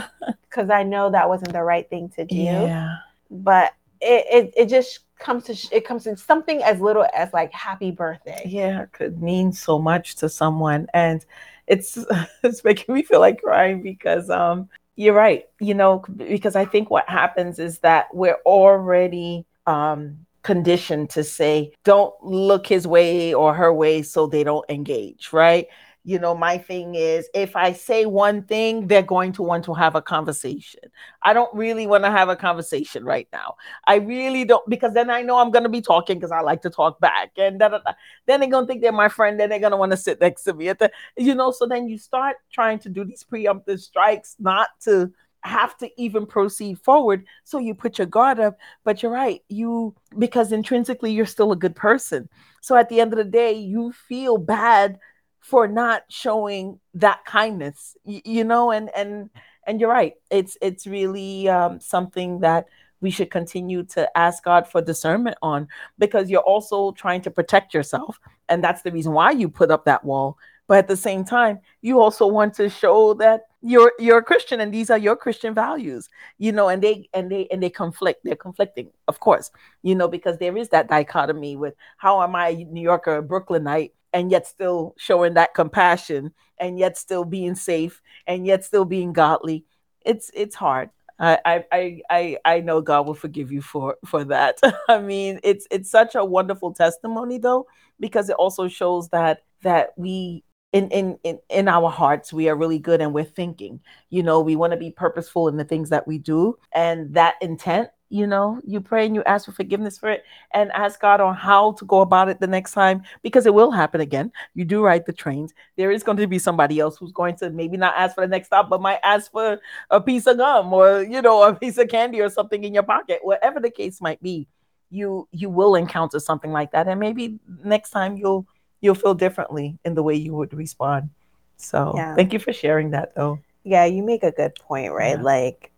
Because 0.49 0.69
I 0.69 0.83
know 0.83 1.11
that 1.11 1.27
wasn't 1.27 1.51
the 1.51 1.63
right 1.63 1.89
thing 1.89 2.07
to 2.15 2.23
do. 2.23 2.35
Yeah. 2.35 2.95
But 3.29 3.73
it, 3.99 4.25
it 4.31 4.53
it 4.55 4.65
just 4.69 4.99
comes 5.19 5.45
to 5.45 5.75
it 5.75 5.85
comes 5.85 6.03
to 6.03 6.17
something 6.17 6.61
as 6.63 6.79
little 6.79 7.05
as 7.13 7.33
like 7.33 7.51
happy 7.51 7.91
birthday. 7.91 8.41
Yeah, 8.45 8.85
could 8.91 9.21
mean 9.21 9.51
so 9.51 9.79
much 9.79 10.15
to 10.17 10.29
someone. 10.29 10.87
And 10.93 11.25
it's 11.67 11.97
it's 12.43 12.63
making 12.63 12.95
me 12.95 13.03
feel 13.03 13.19
like 13.19 13.41
crying 13.41 13.81
because 13.81 14.29
um 14.29 14.69
you're 14.95 15.13
right, 15.13 15.45
you 15.59 15.73
know, 15.73 16.03
because 16.15 16.55
I 16.55 16.65
think 16.65 16.89
what 16.89 17.07
happens 17.09 17.59
is 17.59 17.79
that 17.79 18.13
we're 18.13 18.39
already 18.45 19.45
um 19.67 20.25
conditioned 20.43 21.09
to 21.09 21.23
say, 21.23 21.73
don't 21.83 22.13
look 22.23 22.67
his 22.67 22.85
way 22.85 23.33
or 23.33 23.53
her 23.55 23.73
way 23.73 24.03
so 24.03 24.27
they 24.27 24.43
don't 24.43 24.69
engage, 24.69 25.33
right? 25.33 25.67
You 26.07 26.19
know, 26.19 26.35
my 26.35 26.59
thing 26.59 26.93
is 26.93 27.27
if 27.33 27.55
I 27.55 27.73
say 27.73 28.05
one 28.05 28.43
thing, 28.43 28.85
they're 28.85 29.01
going 29.01 29.31
to 29.33 29.41
want 29.41 29.65
to 29.65 29.73
have 29.73 29.95
a 29.95 30.03
conversation. 30.03 30.81
I 31.23 31.33
don't 31.33 31.53
really 31.55 31.87
want 31.87 32.03
to 32.03 32.11
have 32.11 32.29
a 32.29 32.35
conversation 32.35 33.03
right 33.03 33.27
now. 33.33 33.55
I 33.87 33.95
really 33.95 34.45
don't 34.45 34.69
because 34.69 34.93
then 34.93 35.09
I 35.09 35.23
know 35.23 35.39
I'm 35.39 35.49
going 35.49 35.63
to 35.63 35.69
be 35.69 35.81
talking 35.81 36.19
because 36.19 36.31
I 36.31 36.41
like 36.41 36.61
to 36.61 36.69
talk 36.69 36.99
back 36.99 37.31
and 37.37 37.57
da, 37.57 37.69
da, 37.69 37.79
da. 37.79 37.93
then 38.27 38.39
they're 38.39 38.49
going 38.49 38.65
to 38.65 38.67
think 38.67 38.83
they're 38.83 38.91
my 38.91 39.09
friend 39.09 39.39
then 39.39 39.49
they're 39.49 39.59
going 39.59 39.71
to 39.71 39.77
want 39.77 39.91
to 39.93 39.97
sit 39.97 40.21
next 40.21 40.43
to 40.43 40.53
me 40.53 40.71
the 40.73 40.91
you 41.17 41.33
know 41.33 41.51
so 41.51 41.65
then 41.65 41.87
you 41.87 41.97
start 41.97 42.37
trying 42.51 42.79
to 42.79 42.89
do 42.89 43.03
these 43.03 43.23
preemptive 43.23 43.79
strikes 43.79 44.35
not 44.39 44.69
to 44.81 45.11
have 45.41 45.77
to 45.77 45.89
even 46.01 46.25
proceed 46.25 46.79
forward 46.79 47.23
so 47.43 47.59
you 47.59 47.73
put 47.73 47.97
your 47.97 48.07
guard 48.07 48.39
up 48.39 48.57
but 48.83 49.01
you're 49.01 49.11
right 49.11 49.43
you 49.47 49.93
because 50.17 50.51
intrinsically 50.51 51.11
you're 51.11 51.25
still 51.25 51.51
a 51.51 51.55
good 51.55 51.75
person 51.75 52.27
so 52.61 52.75
at 52.75 52.89
the 52.89 52.99
end 52.99 53.13
of 53.13 53.17
the 53.17 53.23
day 53.23 53.53
you 53.53 53.91
feel 53.91 54.37
bad 54.37 54.97
for 55.45 55.67
not 55.67 56.01
showing 56.09 56.79
that 56.95 57.23
kindness 57.23 57.95
you 58.03 58.43
know 58.43 58.71
and 58.71 58.89
and 58.95 59.29
and 59.67 59.79
you're 59.79 59.89
right. 59.89 60.13
It's 60.31 60.57
it's 60.59 60.87
really 60.87 61.47
um, 61.49 61.79
something 61.79 62.39
that 62.39 62.65
we 63.01 63.11
should 63.11 63.29
continue 63.29 63.83
to 63.83 64.09
ask 64.17 64.43
god 64.43 64.67
for 64.67 64.81
discernment 64.81 65.37
on 65.43 65.67
because 65.99 66.29
you're 66.29 66.49
also 66.53 66.91
trying 66.93 67.21
to 67.21 67.29
protect 67.29 67.73
yourself 67.73 68.19
and 68.49 68.63
that's 68.63 68.81
the 68.81 68.91
reason 68.91 69.11
why 69.11 69.31
you 69.31 69.47
put 69.47 69.69
up 69.69 69.85
that 69.85 70.03
wall. 70.03 70.37
But 70.67 70.79
at 70.79 70.87
the 70.87 70.97
same 70.97 71.23
time 71.23 71.59
you 71.81 72.01
also 72.01 72.25
want 72.25 72.55
to 72.55 72.67
show 72.67 73.13
that 73.15 73.41
you're 73.61 73.93
you're 73.99 74.19
a 74.19 74.23
christian 74.23 74.59
and 74.59 74.71
these 74.73 74.91
are 74.91 74.97
your 74.97 75.15
christian 75.15 75.51
values 75.53 76.07
you 76.37 76.51
know 76.51 76.69
and 76.69 76.83
they 76.83 77.09
and 77.15 77.31
they 77.31 77.47
and 77.51 77.63
they 77.63 77.69
conflict 77.69 78.21
they're 78.23 78.35
conflicting 78.35 78.91
of 79.07 79.19
course 79.19 79.49
you 79.81 79.95
know 79.95 80.07
because 80.07 80.37
there 80.37 80.55
is 80.55 80.69
that 80.69 80.87
dichotomy 80.87 81.55
with 81.55 81.73
how 81.97 82.21
am 82.21 82.35
i 82.35 82.49
a 82.49 82.65
new 82.65 82.81
yorker 82.81 83.15
a 83.15 83.23
brooklynite 83.23 83.91
and 84.15 84.31
yet 84.31 84.47
still 84.47 84.95
showing 84.97 85.35
that 85.35 85.53
compassion 85.53 86.33
and 86.57 86.79
yet 86.79 86.97
still 86.97 87.25
being 87.25 87.53
safe 87.53 88.01
and 88.25 88.47
yet 88.47 88.63
still 88.63 88.85
being 88.85 89.13
godly 89.13 89.65
it's 90.01 90.31
it's 90.33 90.55
hard 90.55 90.89
I, 91.19 91.63
I 91.71 92.01
I 92.09 92.37
I 92.45 92.59
know 92.61 92.81
God 92.81 93.07
will 93.07 93.13
forgive 93.13 93.51
you 93.51 93.61
for 93.61 93.95
for 94.05 94.25
that. 94.25 94.59
I 94.89 94.99
mean, 94.99 95.39
it's 95.43 95.67
it's 95.71 95.89
such 95.89 96.15
a 96.15 96.25
wonderful 96.25 96.73
testimony 96.73 97.37
though, 97.37 97.67
because 97.99 98.29
it 98.29 98.35
also 98.35 98.67
shows 98.67 99.09
that 99.09 99.43
that 99.63 99.91
we 99.97 100.43
in 100.75 100.89
in 100.89 101.17
in, 101.23 101.39
in 101.49 101.67
our 101.69 101.89
hearts 101.89 102.33
we 102.33 102.49
are 102.49 102.55
really 102.55 102.79
good 102.79 103.01
and 103.01 103.13
we're 103.13 103.23
thinking. 103.23 103.79
You 104.09 104.23
know, 104.23 104.41
we 104.41 104.57
want 104.57 104.71
to 104.71 104.77
be 104.77 104.91
purposeful 104.91 105.47
in 105.47 105.55
the 105.55 105.63
things 105.63 105.89
that 105.89 106.05
we 106.05 106.17
do, 106.17 106.57
and 106.73 107.13
that 107.13 107.35
intent. 107.41 107.89
You 108.09 108.27
know, 108.27 108.61
you 108.63 108.81
pray 108.81 109.07
and 109.07 109.15
you 109.15 109.23
ask 109.23 109.45
for 109.45 109.51
forgiveness 109.51 109.97
for 109.97 110.09
it, 110.09 110.23
and 110.53 110.71
ask 110.73 110.99
God 110.99 111.21
on 111.21 111.33
how 111.33 111.71
to 111.73 111.85
go 111.85 112.01
about 112.01 112.29
it 112.29 112.39
the 112.41 112.47
next 112.47 112.73
time, 112.73 113.03
because 113.23 113.45
it 113.45 113.53
will 113.53 113.71
happen 113.71 114.01
again. 114.01 114.31
You 114.53 114.65
do 114.65 114.83
ride 114.83 115.05
the 115.05 115.13
trains. 115.13 115.53
There 115.77 115.91
is 115.91 116.03
going 116.03 116.17
to 116.17 116.27
be 116.27 116.39
somebody 116.39 116.79
else 116.79 116.97
who's 116.97 117.13
going 117.13 117.37
to 117.37 117.49
maybe 117.49 117.77
not 117.77 117.95
ask 117.95 118.15
for 118.15 118.21
the 118.21 118.27
next 118.27 118.47
stop, 118.47 118.69
but 118.69 118.81
might 118.81 118.99
ask 119.03 119.31
for 119.31 119.59
a 119.89 120.01
piece 120.01 120.27
of 120.27 120.37
gum 120.37 120.73
or 120.73 121.03
you 121.03 121.21
know 121.21 121.43
a 121.43 121.55
piece 121.55 121.77
of 121.77 121.87
candy 121.87 122.19
or 122.19 122.29
something 122.29 122.63
in 122.65 122.73
your 122.73 122.83
pocket 122.83 123.19
whatever 123.23 123.59
the 123.59 123.71
case 123.71 124.01
might 124.01 124.21
be 124.21 124.47
you 124.91 125.27
you 125.31 125.49
will 125.49 125.75
encounter 125.75 126.19
something 126.19 126.51
like 126.51 126.71
that 126.71 126.87
and 126.87 126.99
maybe 126.99 127.39
next 127.63 127.89
time 127.89 128.17
you'll 128.17 128.45
you'll 128.85 128.95
feel 128.95 129.15
differently 129.15 129.77
in 129.83 129.95
the 129.95 130.03
way 130.03 130.13
you 130.15 130.33
would 130.33 130.53
respond 130.53 131.09
so 131.57 131.93
Yeah. 131.97 132.15
thank 132.15 132.31
you 132.33 132.39
for 132.39 132.53
sharing 132.53 132.91
that 132.91 133.15
though 133.15 133.39
Yeah, 133.63 133.85
you 133.85 134.03
make 134.03 134.21
a 134.21 134.31
good 134.31 134.53
point, 134.67 134.93
right? 134.93 135.17
Yeah. 135.17 135.23
Like 135.33 135.71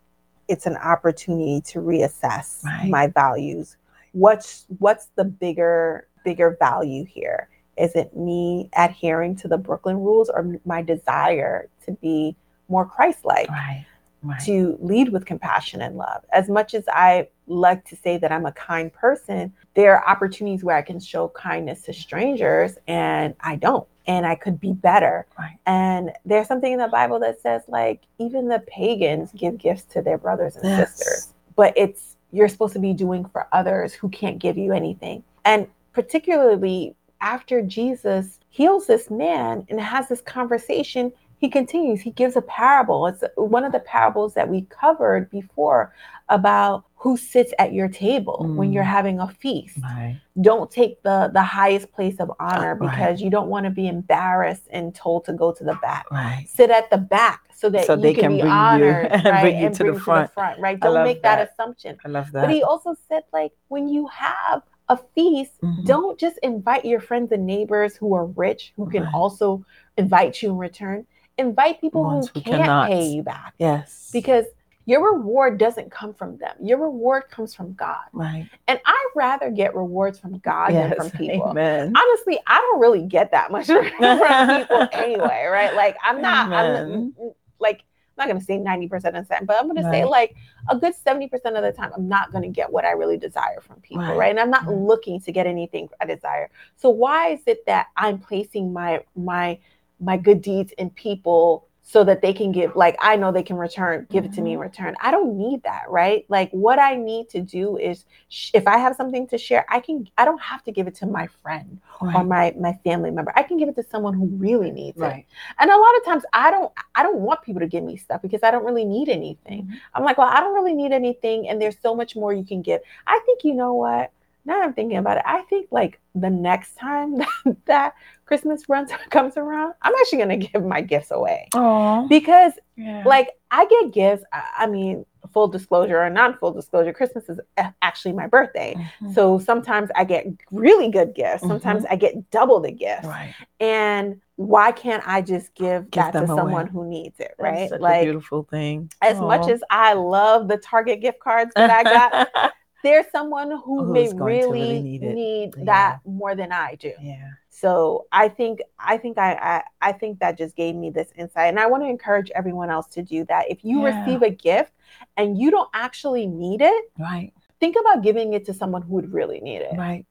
it's 0.46 0.66
an 0.66 0.76
opportunity 0.76 1.62
to 1.70 1.78
reassess 1.80 2.62
Right. 2.64 2.90
my 2.90 3.06
values. 3.06 3.76
What's 4.12 4.66
what's 4.78 5.06
the 5.16 5.24
bigger 5.24 6.06
bigger 6.22 6.50
value 6.60 7.04
here? 7.06 7.48
Is 7.78 7.94
it 7.94 8.14
me 8.14 8.68
adhering 8.76 9.36
to 9.36 9.48
the 9.48 9.56
Brooklyn 9.56 9.98
rules 10.06 10.28
or 10.28 10.40
my 10.66 10.82
desire 10.82 11.68
to 11.86 11.92
be 11.92 12.36
more 12.68 12.84
Christ-like? 12.84 13.48
right 13.48 13.86
right 14.22 14.40
to 14.44 14.76
lead 14.80 15.10
with 15.10 15.24
compassion 15.26 15.80
and 15.82 15.96
love. 15.96 16.24
As 16.32 16.48
much 16.48 16.74
as 16.74 16.84
I 16.88 17.28
like 17.46 17.84
to 17.86 17.96
say 17.96 18.18
that 18.18 18.30
I'm 18.32 18.46
a 18.46 18.52
kind 18.52 18.92
person, 18.92 19.52
there 19.74 19.96
are 19.96 20.08
opportunities 20.08 20.64
where 20.64 20.76
I 20.76 20.82
can 20.82 21.00
show 21.00 21.28
kindness 21.28 21.82
to 21.82 21.92
strangers 21.92 22.76
and 22.86 23.34
I 23.40 23.56
don't. 23.56 23.86
and 24.06 24.24
I 24.26 24.34
could 24.36 24.58
be 24.58 24.72
better. 24.72 25.26
Right. 25.38 25.58
And 25.66 26.12
there's 26.24 26.48
something 26.48 26.72
in 26.72 26.78
the 26.78 26.88
Bible 26.88 27.18
that 27.20 27.40
says 27.42 27.62
like 27.68 28.02
even 28.18 28.48
the 28.48 28.60
pagans 28.60 29.30
give 29.36 29.58
gifts 29.58 29.82
to 29.92 30.00
their 30.02 30.16
brothers 30.18 30.56
and 30.56 30.64
Yes. 30.64 30.96
sisters, 30.96 31.34
but 31.56 31.74
it's 31.76 32.16
you're 32.32 32.48
supposed 32.48 32.72
to 32.74 32.78
be 32.78 32.92
doing 32.94 33.24
for 33.26 33.46
others 33.52 33.92
who 33.94 34.08
can't 34.08 34.38
give 34.38 34.56
you 34.58 34.72
anything. 34.72 35.22
And 35.44 35.66
particularly 35.92 36.94
after 37.20 37.60
Jesus 37.62 38.38
heals 38.50 38.86
this 38.86 39.10
man 39.10 39.66
and 39.68 39.80
has 39.80 40.08
this 40.08 40.20
conversation, 40.20 41.12
he 41.38 41.48
continues. 41.48 42.00
He 42.00 42.10
gives 42.10 42.36
a 42.36 42.42
parable. 42.42 43.06
It's 43.06 43.22
one 43.36 43.64
of 43.64 43.72
the 43.72 43.80
parables 43.80 44.34
that 44.34 44.48
we 44.48 44.62
covered 44.62 45.30
before 45.30 45.92
about 46.28 46.84
who 46.96 47.16
sits 47.16 47.52
at 47.60 47.72
your 47.72 47.88
table 47.88 48.44
when 48.56 48.70
Mm. 48.70 48.74
you're 48.74 48.82
having 48.82 49.20
a 49.20 49.28
feast 49.28 49.78
Right. 49.82 50.20
don't 50.40 50.68
take 50.68 51.00
the 51.04 51.30
the 51.32 51.42
highest 51.42 51.92
place 51.92 52.16
of 52.18 52.30
honor 52.40 52.74
Right. 52.74 52.90
because 52.90 53.22
you 53.22 53.30
don't 53.30 53.48
want 53.48 53.64
to 53.64 53.70
be 53.70 53.86
embarrassed 53.86 54.66
and 54.72 54.92
told 54.94 55.24
to 55.26 55.32
go 55.32 55.52
to 55.52 55.62
the 55.64 55.74
back. 55.80 56.10
Right. 56.10 56.44
Sit 56.48 56.70
at 56.70 56.90
the 56.90 56.98
back 56.98 57.42
so 57.54 57.70
that 57.70 57.86
So 57.86 57.94
you 57.94 58.02
they 58.02 58.14
can, 58.14 58.22
can 58.22 58.32
be 58.32 58.40
bring 58.40 58.52
honored, 58.52 59.06
and 59.12 59.24
right? 59.24 59.40
bring 59.42 59.58
you 59.60 59.66
and 59.66 59.74
to 59.76 59.84
the 59.84 59.90
bring 59.92 60.00
front. 60.00 60.30
right? 60.36 60.78
Don't 60.80 61.04
make 61.04 61.22
that, 61.22 61.36
that. 61.36 61.52
assumption. 61.52 61.98
I 62.04 62.08
love 62.08 62.32
that. 62.32 62.42
But 62.46 62.50
he 62.50 62.62
also 62.64 62.94
said, 63.08 63.22
like, 63.32 63.52
when 63.68 63.88
you 63.88 64.06
have 64.08 64.62
a 64.88 64.96
feast, 65.14 65.52
Mhm. 65.62 65.84
don't 65.84 66.18
just 66.18 66.38
invite 66.38 66.84
your 66.84 67.00
friends 67.00 67.30
and 67.30 67.46
neighbors 67.46 67.94
who 67.96 68.12
are 68.14 68.26
rich, 68.26 68.72
who 68.76 68.88
can 68.90 69.04
Right. 69.04 69.14
also 69.14 69.64
invite 69.96 70.42
you 70.42 70.50
in 70.50 70.56
return. 70.58 71.06
Invite 71.38 71.80
people 71.80 72.02
Ones 72.02 72.28
who 72.28 72.40
who 72.40 72.50
can't 72.50 72.62
cannot. 72.62 72.90
pay 72.90 73.08
you 73.08 73.22
back 73.22 73.54
Yes. 73.58 74.10
because 74.12 74.44
your 74.86 75.14
reward 75.14 75.58
doesn't 75.58 75.90
come 75.90 76.14
from 76.14 76.38
them. 76.38 76.56
Your 76.62 76.78
reward 76.78 77.24
comes 77.30 77.54
from 77.54 77.74
God. 77.74 78.04
right. 78.12 78.48
And 78.66 78.80
I'd 78.84 79.06
rather 79.14 79.50
get 79.50 79.74
rewards 79.76 80.18
from 80.18 80.38
God 80.38 80.70
than 80.70 80.94
from 80.94 81.10
people. 81.10 81.50
Amen. 81.50 81.92
Honestly, 81.96 82.38
I 82.46 82.56
don't 82.58 82.80
really 82.80 83.02
get 83.02 83.30
that 83.32 83.50
much 83.52 83.66
from 83.66 84.56
people 84.56 84.88
anyway, 84.92 85.46
right? 85.50 85.74
Like 85.74 85.96
I'm 86.02 86.22
not, 86.22 86.50
I'm 86.52 86.66
mm, 86.66 87.12
mm, 87.14 87.34
like 87.60 87.80
I'm 88.18 88.26
not 88.26 88.28
gonna 88.28 88.40
say 88.44 88.58
90% 88.58 89.16
of 89.16 89.28
the 89.28 89.34
time, 89.34 89.44
but 89.46 89.56
I'm 89.60 89.66
gonna 89.68 89.82
say 89.90 90.04
like 90.04 90.34
a 90.68 90.76
good 90.76 90.94
70% 91.06 91.56
of 91.56 91.62
the 91.62 91.72
time, 91.72 91.92
I'm 91.94 92.08
not 92.08 92.32
gonna 92.32 92.48
get 92.48 92.72
what 92.72 92.84
I 92.84 92.92
really 92.92 93.16
desire 93.18 93.60
from 93.60 93.80
people, 93.80 94.02
Right. 94.02 94.16
right? 94.16 94.30
And 94.30 94.40
I'm 94.40 94.50
not 94.50 94.66
Right. 94.66 94.76
looking 94.76 95.20
to 95.20 95.32
get 95.32 95.46
anything 95.46 95.88
I 96.00 96.06
desire. 96.06 96.50
So 96.76 96.88
why 96.90 97.28
is 97.28 97.40
it 97.46 97.64
that 97.66 97.88
I'm 97.96 98.18
placing 98.18 98.72
my 98.72 99.02
my 99.14 99.58
my 100.00 100.16
good 100.16 100.42
deeds 100.42 100.72
in 100.78 100.90
people 100.90 101.66
so 101.82 102.04
that 102.04 102.20
they 102.20 102.34
can 102.34 102.52
give 102.52 102.76
like 102.76 102.96
I 103.00 103.16
know 103.16 103.32
they 103.32 103.42
can 103.42 103.56
return 103.56 104.06
give 104.10 104.24
it 104.26 104.32
to 104.34 104.42
me 104.42 104.52
in 104.52 104.58
Mhm. 104.58 104.62
return. 104.62 104.94
I 105.00 105.10
don't 105.10 105.38
need 105.38 105.62
that, 105.62 105.84
right? 105.90 106.26
Like 106.28 106.50
what 106.50 106.78
I 106.78 106.96
need 106.96 107.30
to 107.30 107.40
do 107.40 107.78
is 107.78 108.04
sh- 108.28 108.50
if 108.52 108.66
I 108.68 108.76
have 108.78 108.94
something 108.94 109.26
to 109.28 109.38
share, 109.38 109.64
I 109.70 109.80
can 109.80 110.06
I 110.18 110.26
don't 110.26 110.40
have 110.42 110.62
to 110.64 110.72
give 110.72 110.86
it 110.86 110.94
to 110.96 111.06
my 111.06 111.26
friend 111.42 111.80
or 112.14 112.24
my 112.24 112.54
my 112.60 112.74
family 112.84 113.10
member. 113.10 113.32
I 113.34 113.42
can 113.42 113.56
give 113.56 113.68
it 113.70 113.76
to 113.76 113.82
someone 113.82 114.12
who 114.14 114.26
really 114.26 114.70
needs 114.70 115.00
it. 115.00 115.24
And 115.58 115.70
a 115.70 115.76
lot 115.76 115.96
of 115.96 116.04
times 116.04 116.24
I 116.32 116.50
don't 116.50 116.72
I 116.94 117.02
don't 117.02 117.20
want 117.20 117.42
people 117.42 117.60
to 117.60 117.66
give 117.66 117.84
me 117.84 117.96
stuff 117.96 118.20
because 118.22 118.42
I 118.42 118.50
don't 118.50 118.64
really 118.64 118.84
need 118.84 119.08
anything. 119.08 119.62
Mhm. 119.64 119.80
I'm 119.94 120.04
like, 120.04 120.18
well, 120.18 120.28
I 120.28 120.40
don't 120.40 120.54
really 120.54 120.74
need 120.74 120.92
anything 120.92 121.48
and 121.48 121.60
there's 121.60 121.78
so 121.80 121.94
much 121.94 122.14
more 122.16 122.32
you 122.34 122.44
can 122.44 122.60
give. 122.62 122.80
I 123.06 123.18
think 123.24 123.44
you 123.44 123.54
know 123.54 123.74
what? 123.74 124.10
Now 124.44 124.62
I'm 124.62 124.72
thinking 124.72 124.98
about 124.98 125.18
it. 125.18 125.24
I 125.26 125.42
think 125.42 125.68
like 125.70 126.00
the 126.14 126.30
next 126.30 126.74
time 126.76 127.16
that, 127.16 127.56
that 127.66 127.94
Christmas 128.28 128.68
runs 128.68 128.90
comes 129.10 129.36
around, 129.36 129.74
I'm 129.82 129.94
actually 130.00 130.18
going 130.18 130.40
to 130.40 130.46
give 130.46 130.64
my 130.64 130.80
gifts 130.82 131.10
away. 131.10 131.48
Oh. 131.54 132.06
Because 132.08 132.52
Yeah. 132.76 133.02
like 133.06 133.30
I 133.50 133.66
get 133.66 133.92
gifts, 133.92 134.24
I, 134.32 134.42
I 134.58 134.66
mean, 134.66 135.04
full 135.32 135.48
disclosure 135.48 135.98
or 135.98 136.08
non-full 136.10 136.52
disclosure, 136.52 136.92
Christmas 136.92 137.28
is 137.28 137.40
actually 137.82 138.12
my 138.12 138.26
birthday. 138.26 138.74
Mhm. 139.02 139.14
So 139.14 139.38
sometimes 139.38 139.90
I 139.96 140.04
get 140.04 140.26
really 140.52 140.90
good 140.90 141.14
gifts. 141.14 141.42
Sometimes 141.46 141.84
I 141.90 141.96
get 141.96 142.30
double 142.30 142.60
the 142.60 142.70
gifts. 142.70 143.06
right. 143.06 143.34
And 143.60 144.20
why 144.36 144.70
can't 144.72 145.02
I 145.06 145.20
just 145.22 145.52
give, 145.54 145.90
Give 145.90 146.04
that 146.04 146.12
to 146.12 146.18
away. 146.20 146.26
someone 146.28 146.66
who 146.68 146.84
needs 146.88 147.18
it, 147.18 147.34
right? 147.38 147.68
Like 147.80 148.04
beautiful 148.04 148.44
thing. 148.44 148.90
as 149.02 149.18
much 149.20 149.48
as 149.50 149.60
I 149.70 149.94
love 149.94 150.46
the 150.48 150.58
Target 150.58 151.00
gift 151.00 151.18
cards 151.18 151.50
that 151.56 151.70
I 151.70 151.82
got, 151.82 152.52
there's 152.82 153.06
someone 153.10 153.50
who 153.50 153.80
oh, 153.80 153.84
Who's 153.84 154.14
may 154.14 154.24
really, 154.24 154.60
really 154.60 154.82
need 154.82 155.02
need, 155.02 155.54
it. 155.56 155.64
that 155.66 155.98
more 156.06 156.34
than 156.34 156.52
I 156.52 156.74
do. 156.76 156.92
yeah. 157.00 157.28
So 157.50 158.06
I 158.12 158.28
think 158.28 158.60
I 158.78 158.96
think 158.98 159.18
I, 159.18 159.32
I 159.34 159.62
I 159.88 159.92
think 159.92 160.20
that 160.20 160.38
just 160.38 160.54
gave 160.54 160.76
me 160.76 160.90
this 160.90 161.08
insight, 161.16 161.48
and 161.48 161.58
I 161.58 161.66
want 161.66 161.82
to 161.82 161.88
encourage 161.88 162.30
everyone 162.36 162.70
else 162.70 162.86
to 162.88 163.02
do 163.02 163.24
that. 163.24 163.50
If 163.50 163.64
you 163.64 163.82
Yeah. 163.84 163.98
receive 163.98 164.22
a 164.22 164.30
gift 164.30 164.72
and 165.16 165.36
you 165.36 165.50
don't 165.50 165.68
actually 165.74 166.26
need 166.26 166.60
it, 166.62 166.84
Right. 166.98 167.32
think 167.58 167.74
about 167.80 168.02
giving 168.02 168.32
it 168.34 168.44
to 168.46 168.54
someone 168.54 168.82
who 168.82 168.94
would 168.94 169.12
really 169.12 169.40
need 169.40 169.62
it. 169.62 169.76
Right. 169.76 170.06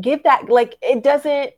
Give 0.00 0.22
that 0.22 0.48
like 0.48 0.76
it 0.80 1.02
doesn't. 1.02 1.52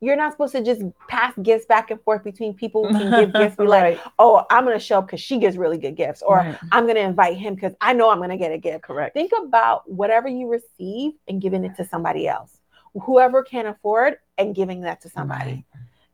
You're 0.00 0.16
not 0.16 0.32
supposed 0.32 0.52
to 0.52 0.62
just 0.62 0.82
pass 1.08 1.32
gifts 1.42 1.64
back 1.66 1.90
and 1.90 2.00
forth 2.02 2.24
between 2.24 2.52
people 2.54 2.86
who 2.86 2.92
can 2.98 3.10
give 3.10 3.32
gifts. 3.32 3.56
Be 3.58 3.64
like, 3.64 3.82
right. 3.82 4.00
oh, 4.18 4.44
I'm 4.50 4.64
gonna 4.64 4.78
show 4.78 4.98
up 4.98 5.06
because 5.06 5.20
she 5.20 5.38
gives 5.38 5.56
really 5.56 5.78
good 5.78 5.96
gifts, 5.96 6.20
or 6.22 6.36
Right. 6.38 6.58
I'm 6.72 6.86
gonna 6.86 7.00
invite 7.00 7.36
him 7.36 7.54
because 7.54 7.72
I 7.80 7.92
know 7.94 8.10
I'm 8.10 8.20
gonna 8.20 8.36
get 8.36 8.52
a 8.52 8.58
gift. 8.58 8.82
correct. 8.84 9.14
Think 9.14 9.32
about 9.42 9.88
whatever 9.90 10.28
you 10.28 10.48
receive 10.48 11.12
and 11.28 11.40
giving 11.40 11.64
it 11.64 11.74
to 11.76 11.84
somebody 11.84 12.28
else, 12.28 12.58
whoever 13.02 13.42
can 13.42 13.66
afford, 13.66 14.18
and 14.36 14.54
giving 14.54 14.82
that 14.82 15.00
to 15.02 15.08
somebody. 15.08 15.50
Right. 15.52 15.64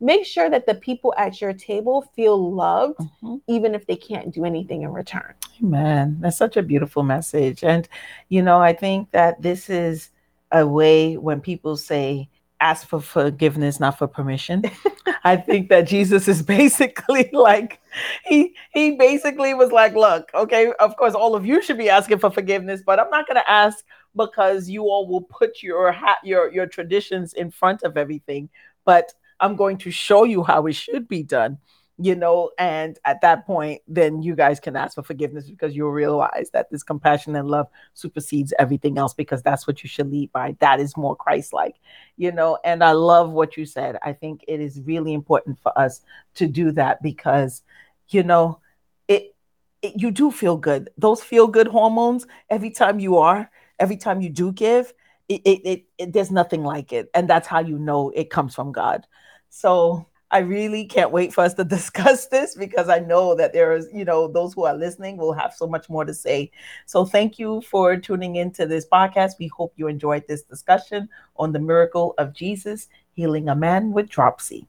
Make 0.03 0.25
sure 0.25 0.49
that 0.49 0.67
the 0.67 0.75
people 0.75 1.13
at 1.19 1.41
your 1.41 1.53
table 1.53 2.03
feel 2.15 2.53
loved, 2.55 2.99
Mhm. 3.23 3.41
even 3.49 3.75
if 3.75 3.87
they 3.87 3.97
can't 3.97 4.31
do 4.33 4.45
anything 4.45 4.83
in 4.83 4.93
return. 4.93 5.35
Amen. 5.63 6.17
That's 6.21 6.39
such 6.39 6.57
a 6.57 6.63
beautiful 6.63 7.03
message. 7.03 7.63
And, 7.65 7.87
you 8.31 8.41
know, 8.43 8.61
I 8.63 8.73
think 8.73 9.11
that 9.11 9.43
this 9.43 9.69
is 9.69 10.11
a 10.53 10.67
way 10.67 11.17
when 11.19 11.41
people 11.43 11.77
say, 11.77 12.29
ask 12.61 12.87
for 12.87 13.01
forgiveness, 13.01 13.81
not 13.81 13.99
for 13.99 14.07
permission. 14.07 14.63
I 15.25 15.37
think 15.37 15.69
that 15.71 15.83
Jesus 15.83 16.29
is 16.29 16.43
basically 16.59 17.31
like, 17.33 17.81
he 18.25 18.55
he 18.73 18.93
basically 18.93 19.55
was 19.55 19.73
like, 19.73 19.95
look, 19.95 20.31
okay, 20.35 20.73
of 20.81 20.97
course, 20.97 21.15
all 21.15 21.35
of 21.35 21.45
you 21.45 21.63
should 21.63 21.79
be 21.79 21.91
asking 21.91 22.19
for 22.19 22.31
forgiveness, 22.31 22.83
but 22.85 22.99
I'm 22.99 23.11
not 23.11 23.27
gonna 23.27 23.45
ask 23.49 23.85
because 24.17 24.69
you 24.69 24.83
all 24.83 25.07
will 25.07 25.23
put 25.23 25.63
your 25.63 25.93
hat 25.93 26.19
your 26.25 26.53
your 26.53 26.67
traditions 26.67 27.33
in 27.35 27.51
front 27.51 27.83
of 27.83 27.97
everything. 27.97 28.49
But 28.85 29.13
I'm 29.41 29.57
going 29.57 29.79
to 29.79 29.91
show 29.91 30.25
you 30.25 30.43
how 30.43 30.67
it 30.67 30.75
should 30.75 31.09
be 31.09 31.23
done 31.23 31.59
you 32.03 32.15
know 32.15 32.51
and 32.59 32.99
at 33.05 33.21
that 33.21 33.47
point 33.47 33.83
then 33.87 34.23
you 34.23 34.35
guys 34.35 34.59
can 34.59 34.75
ask 34.75 34.95
for 34.95 35.03
forgiveness 35.03 35.51
because 35.51 35.77
you'll 35.77 35.91
realize 35.91 36.49
that 36.53 36.71
this 36.71 36.83
compassion 36.83 37.37
and 37.37 37.49
love 37.49 37.67
supersedes 37.93 38.55
everything 38.59 38.97
else 38.97 39.13
because 39.13 39.43
that's 39.43 39.67
what 39.67 39.83
you 39.83 39.89
should 39.89 40.11
lead 40.11 40.33
by. 40.33 40.57
That 40.61 40.81
is 40.81 40.97
more 40.97 41.15
christ-like 41.15 41.77
you 42.17 42.33
know? 42.33 42.59
And 42.65 42.83
i 42.83 42.93
love 42.93 43.31
what 43.31 43.57
you 43.57 43.67
said. 43.67 43.97
I 44.03 44.13
think 44.13 44.45
it 44.49 44.61
is 44.61 44.81
really 44.81 45.13
important 45.13 45.59
for 45.61 45.77
us 45.79 46.01
to 46.35 46.47
do 46.47 46.73
that 46.73 47.03
because 47.03 47.63
you 48.09 48.23
know 48.23 48.61
it, 49.09 49.35
it 49.83 50.01
you 50.01 50.11
do 50.11 50.31
feel 50.31 50.57
good. 50.57 50.91
Those 50.97 51.23
feel 51.23 51.47
good 51.47 51.69
hormones 51.69 52.27
every 52.49 52.71
time 52.71 52.99
you 52.99 53.19
are 53.19 53.51
every 53.79 53.97
time 53.97 54.21
you 54.21 54.29
do 54.29 54.53
give 54.53 54.93
it, 55.29 55.41
it, 55.45 55.61
it, 55.65 55.85
it 55.99 56.13
there's 56.13 56.31
nothing 56.31 56.63
like 56.63 56.93
it. 56.93 57.09
And 57.15 57.29
that's 57.29 57.49
how 57.49 57.61
you 57.61 57.79
know 57.79 58.11
it 58.11 58.31
comes 58.31 58.55
from 58.55 58.73
god. 58.73 59.07
So 59.49 60.07
I 60.33 60.39
really 60.39 60.85
can't 60.85 61.11
wait 61.11 61.33
for 61.33 61.43
us 61.43 61.55
to 61.55 61.65
discuss 61.77 62.27
this 62.27 62.55
because 62.55 62.89
I 62.89 63.01
know 63.01 63.35
that 63.35 63.53
there 63.53 63.73
is, 63.75 63.89
you 63.93 64.05
know, 64.05 64.29
those 64.29 64.55
who 64.55 64.65
are 64.65 64.75
listening 64.75 65.17
will 65.17 65.33
have 65.33 65.55
so 65.55 65.67
much 65.67 65.89
more 65.89 66.05
to 66.05 66.15
say. 66.15 66.51
So 66.87 67.05
thank 67.05 67.39
you 67.39 67.63
for 67.63 67.97
tuning 67.97 68.37
into 68.37 68.67
this 68.67 68.87
podcast. 68.87 69.33
We 69.39 69.49
hope 69.49 69.73
you 69.77 69.89
enjoyed 69.89 70.27
this 70.29 70.43
discussion 70.43 71.09
on 71.37 71.53
the 71.53 71.59
miracle 71.59 72.15
of 72.19 72.33
Jesus 72.33 72.89
healing 73.13 73.49
a 73.49 73.57
man 73.57 73.93
with 73.93 74.09
dropsy. 74.09 74.67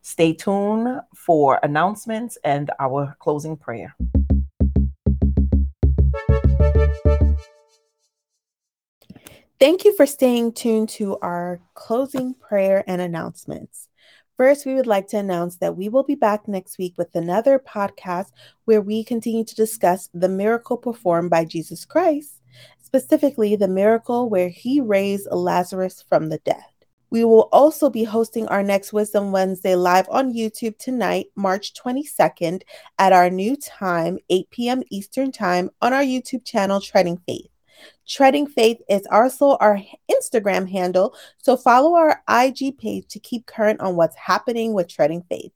Stay 0.00 0.32
tuned 0.32 1.00
for 1.14 1.60
announcements 1.62 2.38
and 2.42 2.70
our 2.80 3.14
closing 3.20 3.56
prayer. 3.56 3.94
Thank 9.60 9.84
you 9.84 9.94
for 9.94 10.06
staying 10.06 10.54
tuned 10.54 10.88
to 10.88 11.18
our 11.18 11.60
closing 11.74 12.34
prayer 12.34 12.82
and 12.88 13.00
announcements. 13.00 13.88
First, 14.36 14.64
we 14.64 14.74
would 14.74 14.86
like 14.86 15.08
to 15.08 15.18
announce 15.18 15.56
that 15.56 15.76
we 15.76 15.88
will 15.88 16.04
be 16.04 16.14
back 16.14 16.48
next 16.48 16.78
week 16.78 16.94
with 16.96 17.14
another 17.14 17.58
podcast 17.58 18.32
where 18.64 18.80
we 18.80 19.04
continue 19.04 19.44
to 19.44 19.54
discuss 19.54 20.08
the 20.14 20.28
miracle 20.28 20.78
performed 20.78 21.28
by 21.28 21.44
Jesus 21.44 21.84
Christ, 21.84 22.40
specifically 22.80 23.56
the 23.56 23.68
miracle 23.68 24.30
where 24.30 24.48
he 24.48 24.80
raised 24.80 25.28
Lazarus 25.30 26.02
from 26.08 26.30
the 26.30 26.38
dead. 26.38 26.64
We 27.10 27.24
will 27.24 27.50
also 27.52 27.90
be 27.90 28.04
hosting 28.04 28.48
our 28.48 28.62
next 28.62 28.94
Wisdom 28.94 29.32
Wednesday 29.32 29.76
live 29.76 30.08
on 30.08 30.32
YouTube 30.32 30.78
tonight, 30.78 31.26
March 31.36 31.74
22nd, 31.74 32.62
at 32.98 33.12
our 33.12 33.28
new 33.28 33.54
time, 33.54 34.18
8 34.30 34.48
p.m. 34.48 34.82
Eastern 34.90 35.30
Time, 35.30 35.68
on 35.82 35.92
our 35.92 36.02
YouTube 36.02 36.42
channel, 36.46 36.80
Treading 36.80 37.18
Faith. 37.28 37.51
Treading 38.12 38.46
Faith 38.46 38.78
is 38.90 39.06
also 39.10 39.56
our 39.56 39.80
Instagram 40.10 40.70
handle, 40.70 41.16
so 41.38 41.56
follow 41.56 41.94
our 41.94 42.22
IG 42.28 42.76
page 42.76 43.06
to 43.08 43.18
keep 43.18 43.46
current 43.46 43.80
on 43.80 43.96
what's 43.96 44.16
happening 44.16 44.74
with 44.74 44.86
Treading 44.86 45.22
Faith. 45.30 45.50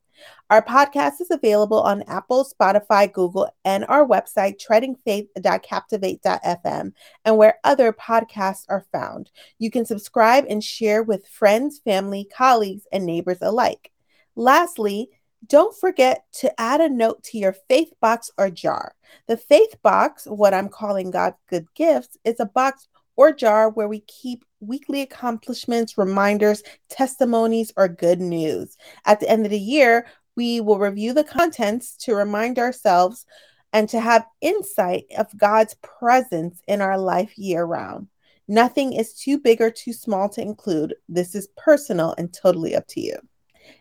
Our 0.49 0.65
podcast 0.65 1.21
is 1.21 1.31
available 1.31 1.83
on 1.83 2.03
Apple, 2.05 2.47
Spotify, 2.47 3.13
Google, 3.13 3.51
and 3.67 3.85
our 3.91 4.07
website, 4.07 4.59
treadingfaith.captivate.fm, 4.59 6.93
and 7.27 7.37
where 7.37 7.59
other 7.63 7.93
podcasts 7.93 8.65
are 8.71 8.87
found. 8.91 9.31
You 9.59 9.71
can 9.71 9.85
subscribe 9.85 10.47
and 10.49 10.65
share 10.65 11.03
with 11.03 11.29
friends, 11.29 11.83
family, 11.85 12.27
colleagues, 12.35 12.87
and 12.91 13.05
neighbors 13.05 13.43
alike. 13.43 13.93
Lastly, 14.35 15.11
don't 15.49 15.79
forget 15.79 16.25
to 16.33 16.61
add 16.61 16.81
a 16.81 16.89
note 16.89 17.23
to 17.25 17.39
your 17.39 17.55
faith 17.69 17.93
box 18.01 18.31
or 18.39 18.51
jar. 18.51 18.95
The 19.27 19.37
faith 19.37 19.77
box, 19.83 20.25
what 20.27 20.55
I'm 20.55 20.69
calling 20.69 21.11
God's 21.11 21.37
good 21.49 21.67
gifts, 21.75 22.17
is 22.25 22.41
a 22.41 22.47
box 22.47 22.89
or 23.17 23.33
jar 23.33 23.71
where 23.71 23.89
we 23.89 24.01
keep 24.01 24.45
weekly 24.61 25.03
accomplishments, 25.03 25.99
reminders, 25.99 26.63
testimonies, 26.89 27.73
or 27.77 27.89
good 27.89 28.21
news. 28.21 28.77
At 29.05 29.21
the 29.21 29.29
end 29.29 29.45
of 29.45 29.51
the 29.51 29.59
year, 29.59 30.07
we 30.37 30.61
will 30.61 30.79
review 30.79 31.13
the 31.13 31.25
contents 31.25 31.97
to 31.99 32.15
remind 32.15 32.59
ourselves 32.59 33.25
and 33.73 33.89
to 33.89 34.01
have 34.01 34.27
insight 34.41 35.07
of 35.19 35.37
God's 35.37 35.75
presence 35.83 36.61
in 36.67 36.81
our 36.81 36.99
life 36.99 37.37
year 37.37 37.65
round. 37.65 38.09
Nothing 38.49 38.93
is 38.93 39.15
too 39.15 39.39
big 39.39 39.61
or 39.61 39.71
too 39.71 39.93
small 39.93 40.29
to 40.31 40.41
include. 40.41 40.95
This 41.09 41.35
is 41.35 41.49
personal 41.57 42.15
and 42.17 42.33
totally 42.33 42.77
up 42.77 42.87
to 42.89 43.01
you. 43.01 43.17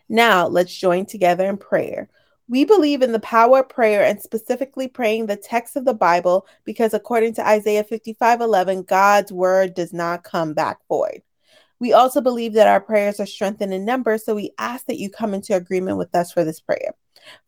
Now, 0.08 0.46
let's 0.46 0.74
join 0.74 1.06
together 1.06 1.48
in 1.48 1.56
prayer. 1.56 2.08
We 2.48 2.64
believe 2.64 3.02
in 3.02 3.12
the 3.12 3.20
power 3.20 3.60
of 3.60 3.68
prayer 3.68 4.04
and 4.04 4.20
specifically 4.20 4.86
praying 4.86 5.26
the 5.26 5.36
text 5.36 5.74
of 5.74 5.84
the 5.84 5.94
Bible 5.94 6.46
because, 6.64 6.94
according 6.94 7.34
to 7.34 7.46
Isaiah 7.46 7.82
55 7.82 8.40
11, 8.40 8.84
God's 8.84 9.32
word 9.32 9.74
does 9.74 9.92
not 9.92 10.22
come 10.22 10.54
back 10.54 10.78
void. 10.88 11.22
We 11.78 11.92
also 11.92 12.20
believe 12.20 12.54
that 12.54 12.68
our 12.68 12.80
prayers 12.80 13.20
are 13.20 13.26
strengthened 13.26 13.74
in 13.74 13.84
number, 13.84 14.16
so 14.16 14.34
we 14.34 14.52
ask 14.58 14.86
that 14.86 14.98
you 14.98 15.10
come 15.10 15.34
into 15.34 15.54
agreement 15.54 15.98
with 15.98 16.14
us 16.14 16.32
for 16.32 16.44
this 16.44 16.60
prayer. 16.60 16.94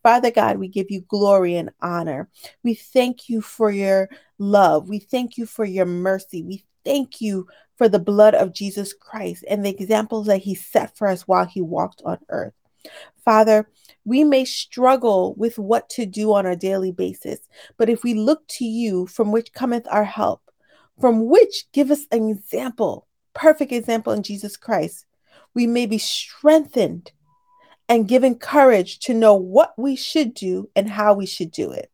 Father 0.02 0.30
God, 0.30 0.58
we 0.58 0.68
give 0.68 0.90
you 0.90 1.02
glory 1.02 1.56
and 1.56 1.70
honor. 1.80 2.28
We 2.62 2.74
thank 2.74 3.28
you 3.28 3.40
for 3.40 3.70
your 3.70 4.08
love. 4.38 4.88
We 4.88 4.98
thank 4.98 5.38
you 5.38 5.46
for 5.46 5.64
your 5.64 5.86
mercy. 5.86 6.42
We 6.42 6.64
thank 6.84 7.20
you 7.20 7.46
for 7.78 7.88
the 7.88 8.00
blood 8.00 8.34
of 8.34 8.52
Jesus 8.52 8.92
Christ 8.92 9.44
and 9.48 9.64
the 9.64 9.70
examples 9.70 10.26
that 10.26 10.42
he 10.42 10.54
set 10.56 10.96
for 10.96 11.06
us 11.06 11.22
while 11.22 11.46
he 11.46 11.62
walked 11.62 12.02
on 12.04 12.18
earth. 12.28 12.52
Father, 13.24 13.70
we 14.04 14.24
may 14.24 14.44
struggle 14.44 15.34
with 15.36 15.58
what 15.58 15.88
to 15.90 16.04
do 16.04 16.32
on 16.34 16.44
a 16.44 16.56
daily 16.56 16.90
basis, 16.90 17.38
but 17.76 17.88
if 17.88 18.02
we 18.02 18.14
look 18.14 18.46
to 18.48 18.64
you, 18.64 19.06
from 19.06 19.30
which 19.30 19.52
cometh 19.52 19.86
our 19.90 20.04
help, 20.04 20.42
from 21.00 21.26
which 21.26 21.66
give 21.72 21.90
us 21.90 22.06
an 22.10 22.28
example, 22.28 23.06
perfect 23.34 23.70
example 23.70 24.12
in 24.12 24.22
Jesus 24.22 24.56
Christ, 24.56 25.06
we 25.54 25.66
may 25.66 25.86
be 25.86 25.98
strengthened 25.98 27.12
and 27.88 28.08
given 28.08 28.34
courage 28.34 28.98
to 29.00 29.14
know 29.14 29.34
what 29.34 29.74
we 29.78 29.94
should 29.94 30.34
do 30.34 30.68
and 30.74 30.90
how 30.90 31.14
we 31.14 31.26
should 31.26 31.52
do 31.52 31.70
it. 31.70 31.90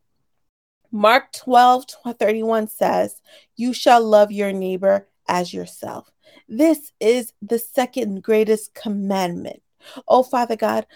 Mark 0.91 1.33
12 1.33 1.85
31 2.19 2.69
says, 2.69 3.21
You 3.57 3.73
shall 3.73 4.03
love 4.03 4.31
your 4.31 4.53
neighbor 4.53 5.09
as 5.29 5.53
yourself. 5.53 6.11
This 6.49 6.93
is 7.01 7.33
the 7.43 7.59
second 7.59 8.23
greatest 8.23 8.75
commandment. 8.75 9.63
Oh, 10.09 10.23
Father 10.23 10.57
God, 10.57 10.87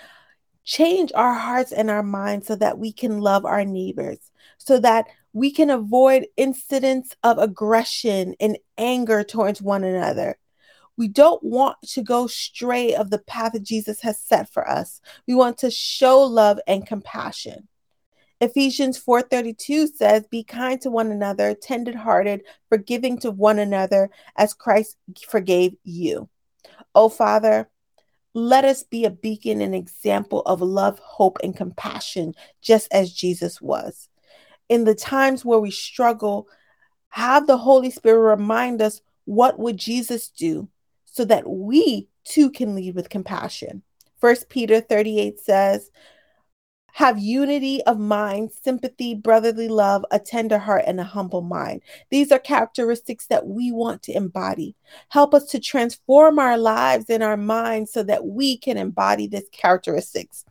change 0.64 1.12
our 1.14 1.34
hearts 1.34 1.72
and 1.72 1.90
our 1.90 2.02
minds 2.02 2.46
so 2.46 2.56
that 2.56 2.78
we 2.78 2.92
can 2.92 3.20
love 3.20 3.44
our 3.44 3.64
neighbors, 3.64 4.18
so 4.58 4.78
that 4.80 5.06
we 5.32 5.50
can 5.50 5.70
avoid 5.70 6.26
incidents 6.36 7.16
of 7.22 7.38
aggression 7.38 8.34
and 8.40 8.58
anger 8.76 9.22
towards 9.22 9.62
one 9.62 9.84
another. 9.84 10.38
We 10.96 11.08
don't 11.08 11.42
want 11.42 11.76
to 11.90 12.02
go 12.02 12.26
stray 12.26 12.94
of 12.94 13.10
the 13.10 13.20
path 13.20 13.52
that 13.52 13.62
Jesus 13.62 14.00
has 14.00 14.18
set 14.18 14.52
for 14.52 14.68
us. 14.68 15.00
We 15.26 15.34
want 15.34 15.58
to 15.58 15.70
show 15.70 16.22
love 16.22 16.58
and 16.66 16.84
compassion. 16.84 17.68
Ephesians 18.40 18.98
4:32 18.98 19.88
says, 19.88 20.26
"Be 20.30 20.44
kind 20.44 20.80
to 20.82 20.90
one 20.90 21.10
another, 21.10 21.54
tender-hearted, 21.54 22.44
forgiving 22.68 23.18
to 23.18 23.30
one 23.30 23.58
another 23.58 24.10
as 24.36 24.54
Christ 24.54 24.96
forgave 25.26 25.76
you." 25.82 26.28
Oh 26.94 27.08
Father, 27.08 27.68
let 28.34 28.64
us 28.64 28.82
be 28.84 29.04
a 29.04 29.10
beacon 29.10 29.60
and 29.60 29.74
example 29.74 30.42
of 30.42 30.60
love, 30.60 30.98
hope, 31.00 31.38
and 31.42 31.56
compassion, 31.56 32.34
just 32.60 32.86
as 32.92 33.12
Jesus 33.12 33.60
was. 33.60 34.08
In 34.68 34.84
the 34.84 34.94
times 34.94 35.44
where 35.44 35.58
we 35.58 35.70
struggle, 35.70 36.46
have 37.08 37.46
the 37.46 37.56
Holy 37.56 37.90
Spirit 37.90 38.36
remind 38.36 38.80
us 38.80 39.00
what 39.24 39.58
would 39.58 39.76
Jesus 39.76 40.28
do 40.28 40.68
so 41.06 41.24
that 41.24 41.48
we 41.48 42.08
too 42.24 42.50
can 42.50 42.74
lead 42.74 42.94
with 42.94 43.08
compassion. 43.08 43.82
First 44.20 44.48
Peter 44.48 44.80
38 44.80 45.40
says, 45.40 45.90
have 46.92 47.18
unity 47.18 47.82
of 47.84 47.98
mind, 47.98 48.50
sympathy, 48.64 49.14
brotherly 49.14 49.68
love, 49.68 50.04
a 50.10 50.18
tender 50.18 50.58
heart, 50.58 50.84
and 50.86 50.98
a 50.98 51.04
humble 51.04 51.42
mind. 51.42 51.82
These 52.10 52.32
are 52.32 52.38
characteristics 52.38 53.26
that 53.28 53.46
we 53.46 53.70
want 53.70 54.02
to 54.04 54.16
embody. 54.16 54.74
Help 55.08 55.34
us 55.34 55.46
to 55.50 55.60
transform 55.60 56.38
our 56.38 56.58
lives 56.58 57.06
and 57.08 57.22
our 57.22 57.36
minds 57.36 57.92
so 57.92 58.02
that 58.04 58.26
we 58.26 58.56
can 58.58 58.76
embody 58.76 59.26
these 59.26 59.48
characteristics. 59.52 60.44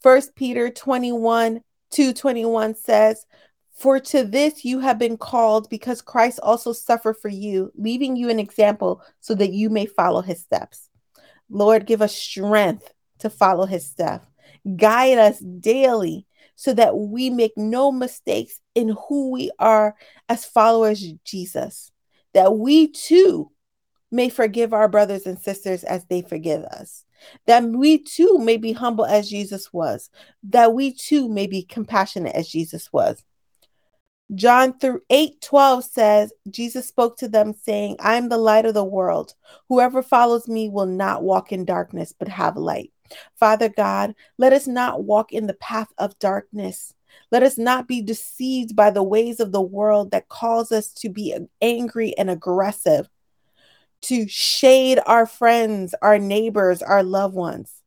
First 0.00 0.34
Peter 0.34 0.70
21 0.70 1.60
2 1.90 2.12
21 2.12 2.74
says, 2.74 3.24
For 3.72 4.00
to 4.00 4.24
this 4.24 4.64
you 4.64 4.80
have 4.80 4.98
been 4.98 5.16
called, 5.16 5.68
because 5.70 6.02
Christ 6.02 6.40
also 6.42 6.72
suffered 6.72 7.18
for 7.18 7.28
you, 7.28 7.70
leaving 7.76 8.16
you 8.16 8.30
an 8.30 8.40
example 8.40 9.02
so 9.20 9.34
that 9.36 9.52
you 9.52 9.70
may 9.70 9.86
follow 9.86 10.22
his 10.22 10.40
steps. 10.40 10.88
Lord, 11.48 11.86
give 11.86 12.02
us 12.02 12.16
strength 12.16 12.92
to 13.20 13.30
follow 13.30 13.66
his 13.66 13.86
steps 13.86 14.26
Guide 14.76 15.18
us 15.18 15.38
daily 15.38 16.26
so 16.56 16.72
that 16.74 16.96
we 16.96 17.30
make 17.30 17.52
no 17.56 17.92
mistakes 17.92 18.60
in 18.74 18.96
who 19.08 19.30
we 19.30 19.50
are 19.58 19.94
as 20.28 20.44
followers 20.44 21.04
of 21.04 21.22
Jesus, 21.22 21.92
that 22.32 22.56
we 22.56 22.88
too 22.88 23.52
may 24.10 24.28
forgive 24.28 24.72
our 24.72 24.88
brothers 24.88 25.26
and 25.26 25.38
sisters 25.38 25.84
as 25.84 26.04
they 26.06 26.22
forgive 26.22 26.64
us, 26.64 27.04
that 27.46 27.62
we 27.62 27.98
too 27.98 28.38
may 28.38 28.56
be 28.56 28.72
humble 28.72 29.04
as 29.04 29.28
Jesus 29.28 29.72
was, 29.72 30.10
that 30.42 30.72
we 30.72 30.92
too 30.92 31.28
may 31.28 31.46
be 31.46 31.62
compassionate 31.62 32.34
as 32.34 32.48
Jesus 32.48 32.92
was. 32.92 33.22
John 34.34 34.76
through 34.78 35.02
8 35.08 35.40
12 35.40 35.84
says, 35.84 36.32
Jesus 36.50 36.88
spoke 36.88 37.16
to 37.18 37.28
them, 37.28 37.54
saying, 37.54 37.96
I 38.00 38.16
am 38.16 38.28
the 38.28 38.38
light 38.38 38.66
of 38.66 38.74
the 38.74 38.84
world. 38.84 39.34
Whoever 39.68 40.02
follows 40.02 40.48
me 40.48 40.68
will 40.68 40.86
not 40.86 41.22
walk 41.22 41.52
in 41.52 41.64
darkness, 41.64 42.12
but 42.18 42.28
have 42.28 42.56
light. 42.56 42.92
Father 43.38 43.68
God, 43.68 44.14
let 44.38 44.52
us 44.52 44.66
not 44.66 45.04
walk 45.04 45.32
in 45.32 45.46
the 45.46 45.54
path 45.54 45.92
of 45.98 46.18
darkness. 46.18 46.94
Let 47.30 47.42
us 47.42 47.58
not 47.58 47.88
be 47.88 48.02
deceived 48.02 48.76
by 48.76 48.90
the 48.90 49.02
ways 49.02 49.40
of 49.40 49.52
the 49.52 49.62
world 49.62 50.10
that 50.10 50.28
cause 50.28 50.72
us 50.72 50.92
to 50.94 51.08
be 51.08 51.34
angry 51.60 52.16
and 52.16 52.30
aggressive, 52.30 53.08
to 54.02 54.28
shade 54.28 55.00
our 55.06 55.26
friends, 55.26 55.94
our 56.02 56.18
neighbors, 56.18 56.82
our 56.82 57.02
loved 57.02 57.34
ones. 57.34 57.82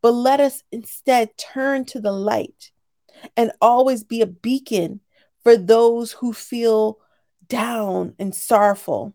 But 0.00 0.12
let 0.12 0.40
us 0.40 0.62
instead 0.72 1.36
turn 1.36 1.84
to 1.86 2.00
the 2.00 2.12
light 2.12 2.70
and 3.36 3.52
always 3.60 4.04
be 4.04 4.20
a 4.22 4.26
beacon 4.26 5.00
for 5.42 5.56
those 5.56 6.12
who 6.12 6.32
feel 6.32 6.98
down 7.48 8.14
and 8.18 8.34
sorrowful. 8.34 9.14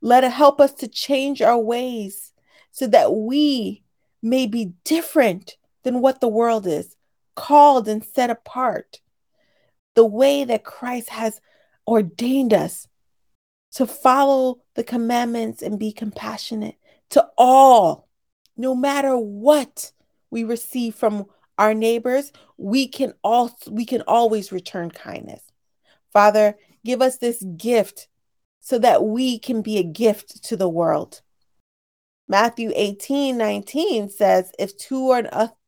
Let 0.00 0.24
it 0.24 0.32
help 0.32 0.60
us 0.60 0.72
to 0.74 0.88
change 0.88 1.42
our 1.42 1.58
ways 1.58 2.32
so 2.70 2.86
that 2.88 3.14
we 3.14 3.82
may 4.22 4.46
be 4.46 4.72
different 4.84 5.56
than 5.82 6.00
what 6.00 6.20
the 6.20 6.28
world 6.28 6.66
is, 6.66 6.96
called 7.34 7.88
and 7.88 8.04
set 8.04 8.30
apart. 8.30 9.00
The 9.94 10.04
way 10.04 10.44
that 10.44 10.64
Christ 10.64 11.10
has 11.10 11.40
ordained 11.86 12.52
us 12.52 12.86
to 13.72 13.86
follow 13.86 14.60
the 14.74 14.84
commandments 14.84 15.62
and 15.62 15.78
be 15.78 15.92
compassionate 15.92 16.76
to 17.10 17.26
all, 17.36 18.08
no 18.56 18.74
matter 18.74 19.16
what 19.16 19.92
we 20.30 20.44
receive 20.44 20.94
from 20.94 21.26
our 21.58 21.74
neighbors, 21.74 22.32
we 22.56 22.88
can 22.88 23.12
also 23.22 23.70
we 23.70 23.84
can 23.84 24.02
always 24.02 24.52
return 24.52 24.90
kindness. 24.90 25.42
Father, 26.12 26.56
give 26.84 27.02
us 27.02 27.18
this 27.18 27.42
gift 27.56 28.08
so 28.60 28.78
that 28.78 29.04
we 29.04 29.38
can 29.38 29.62
be 29.62 29.78
a 29.78 29.82
gift 29.82 30.42
to 30.44 30.56
the 30.56 30.68
world. 30.68 31.20
Matthew 32.30 32.70
18 32.76 33.36
19 33.36 34.08
says, 34.08 34.52
If 34.56 34.76
two 34.76 35.10
or 35.10 35.24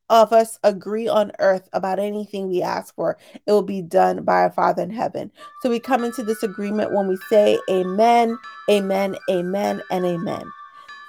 of 0.09 0.33
us 0.33 0.59
agree 0.63 1.09
on 1.09 1.33
earth 1.41 1.69
about 1.73 1.99
anything 1.99 2.49
we 2.49 2.63
ask 2.63 2.95
for, 2.95 3.19
it 3.35 3.51
will 3.51 3.63
be 3.63 3.83
done 3.83 4.23
by 4.23 4.43
our 4.43 4.53
Father 4.53 4.85
in 4.85 4.91
heaven. 4.91 5.33
So 5.61 5.71
we 5.71 5.81
come 5.81 6.05
into 6.05 6.23
this 6.23 6.45
agreement 6.45 6.93
when 6.93 7.09
we 7.09 7.19
say 7.29 7.59
amen, 7.69 8.39
amen, 8.71 9.17
amen, 9.29 9.83
and 9.91 10.05
amen. 10.05 10.45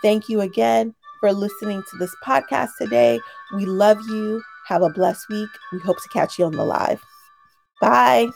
Thank 0.01 0.27
you 0.27 0.41
again 0.41 0.95
for 1.19 1.31
listening 1.31 1.83
to 1.91 1.97
this 1.99 2.15
podcast 2.25 2.71
today. 2.79 3.19
We 3.53 3.67
love 3.67 3.99
you. 4.09 4.41
Have 4.67 4.81
a 4.81 4.89
blessed 4.89 5.29
week. 5.29 5.49
We 5.71 5.79
hope 5.79 6.01
to 6.01 6.09
catch 6.09 6.39
you 6.39 6.45
on 6.45 6.53
the 6.53 6.65
live. 6.65 7.03
Bye. 7.79 8.27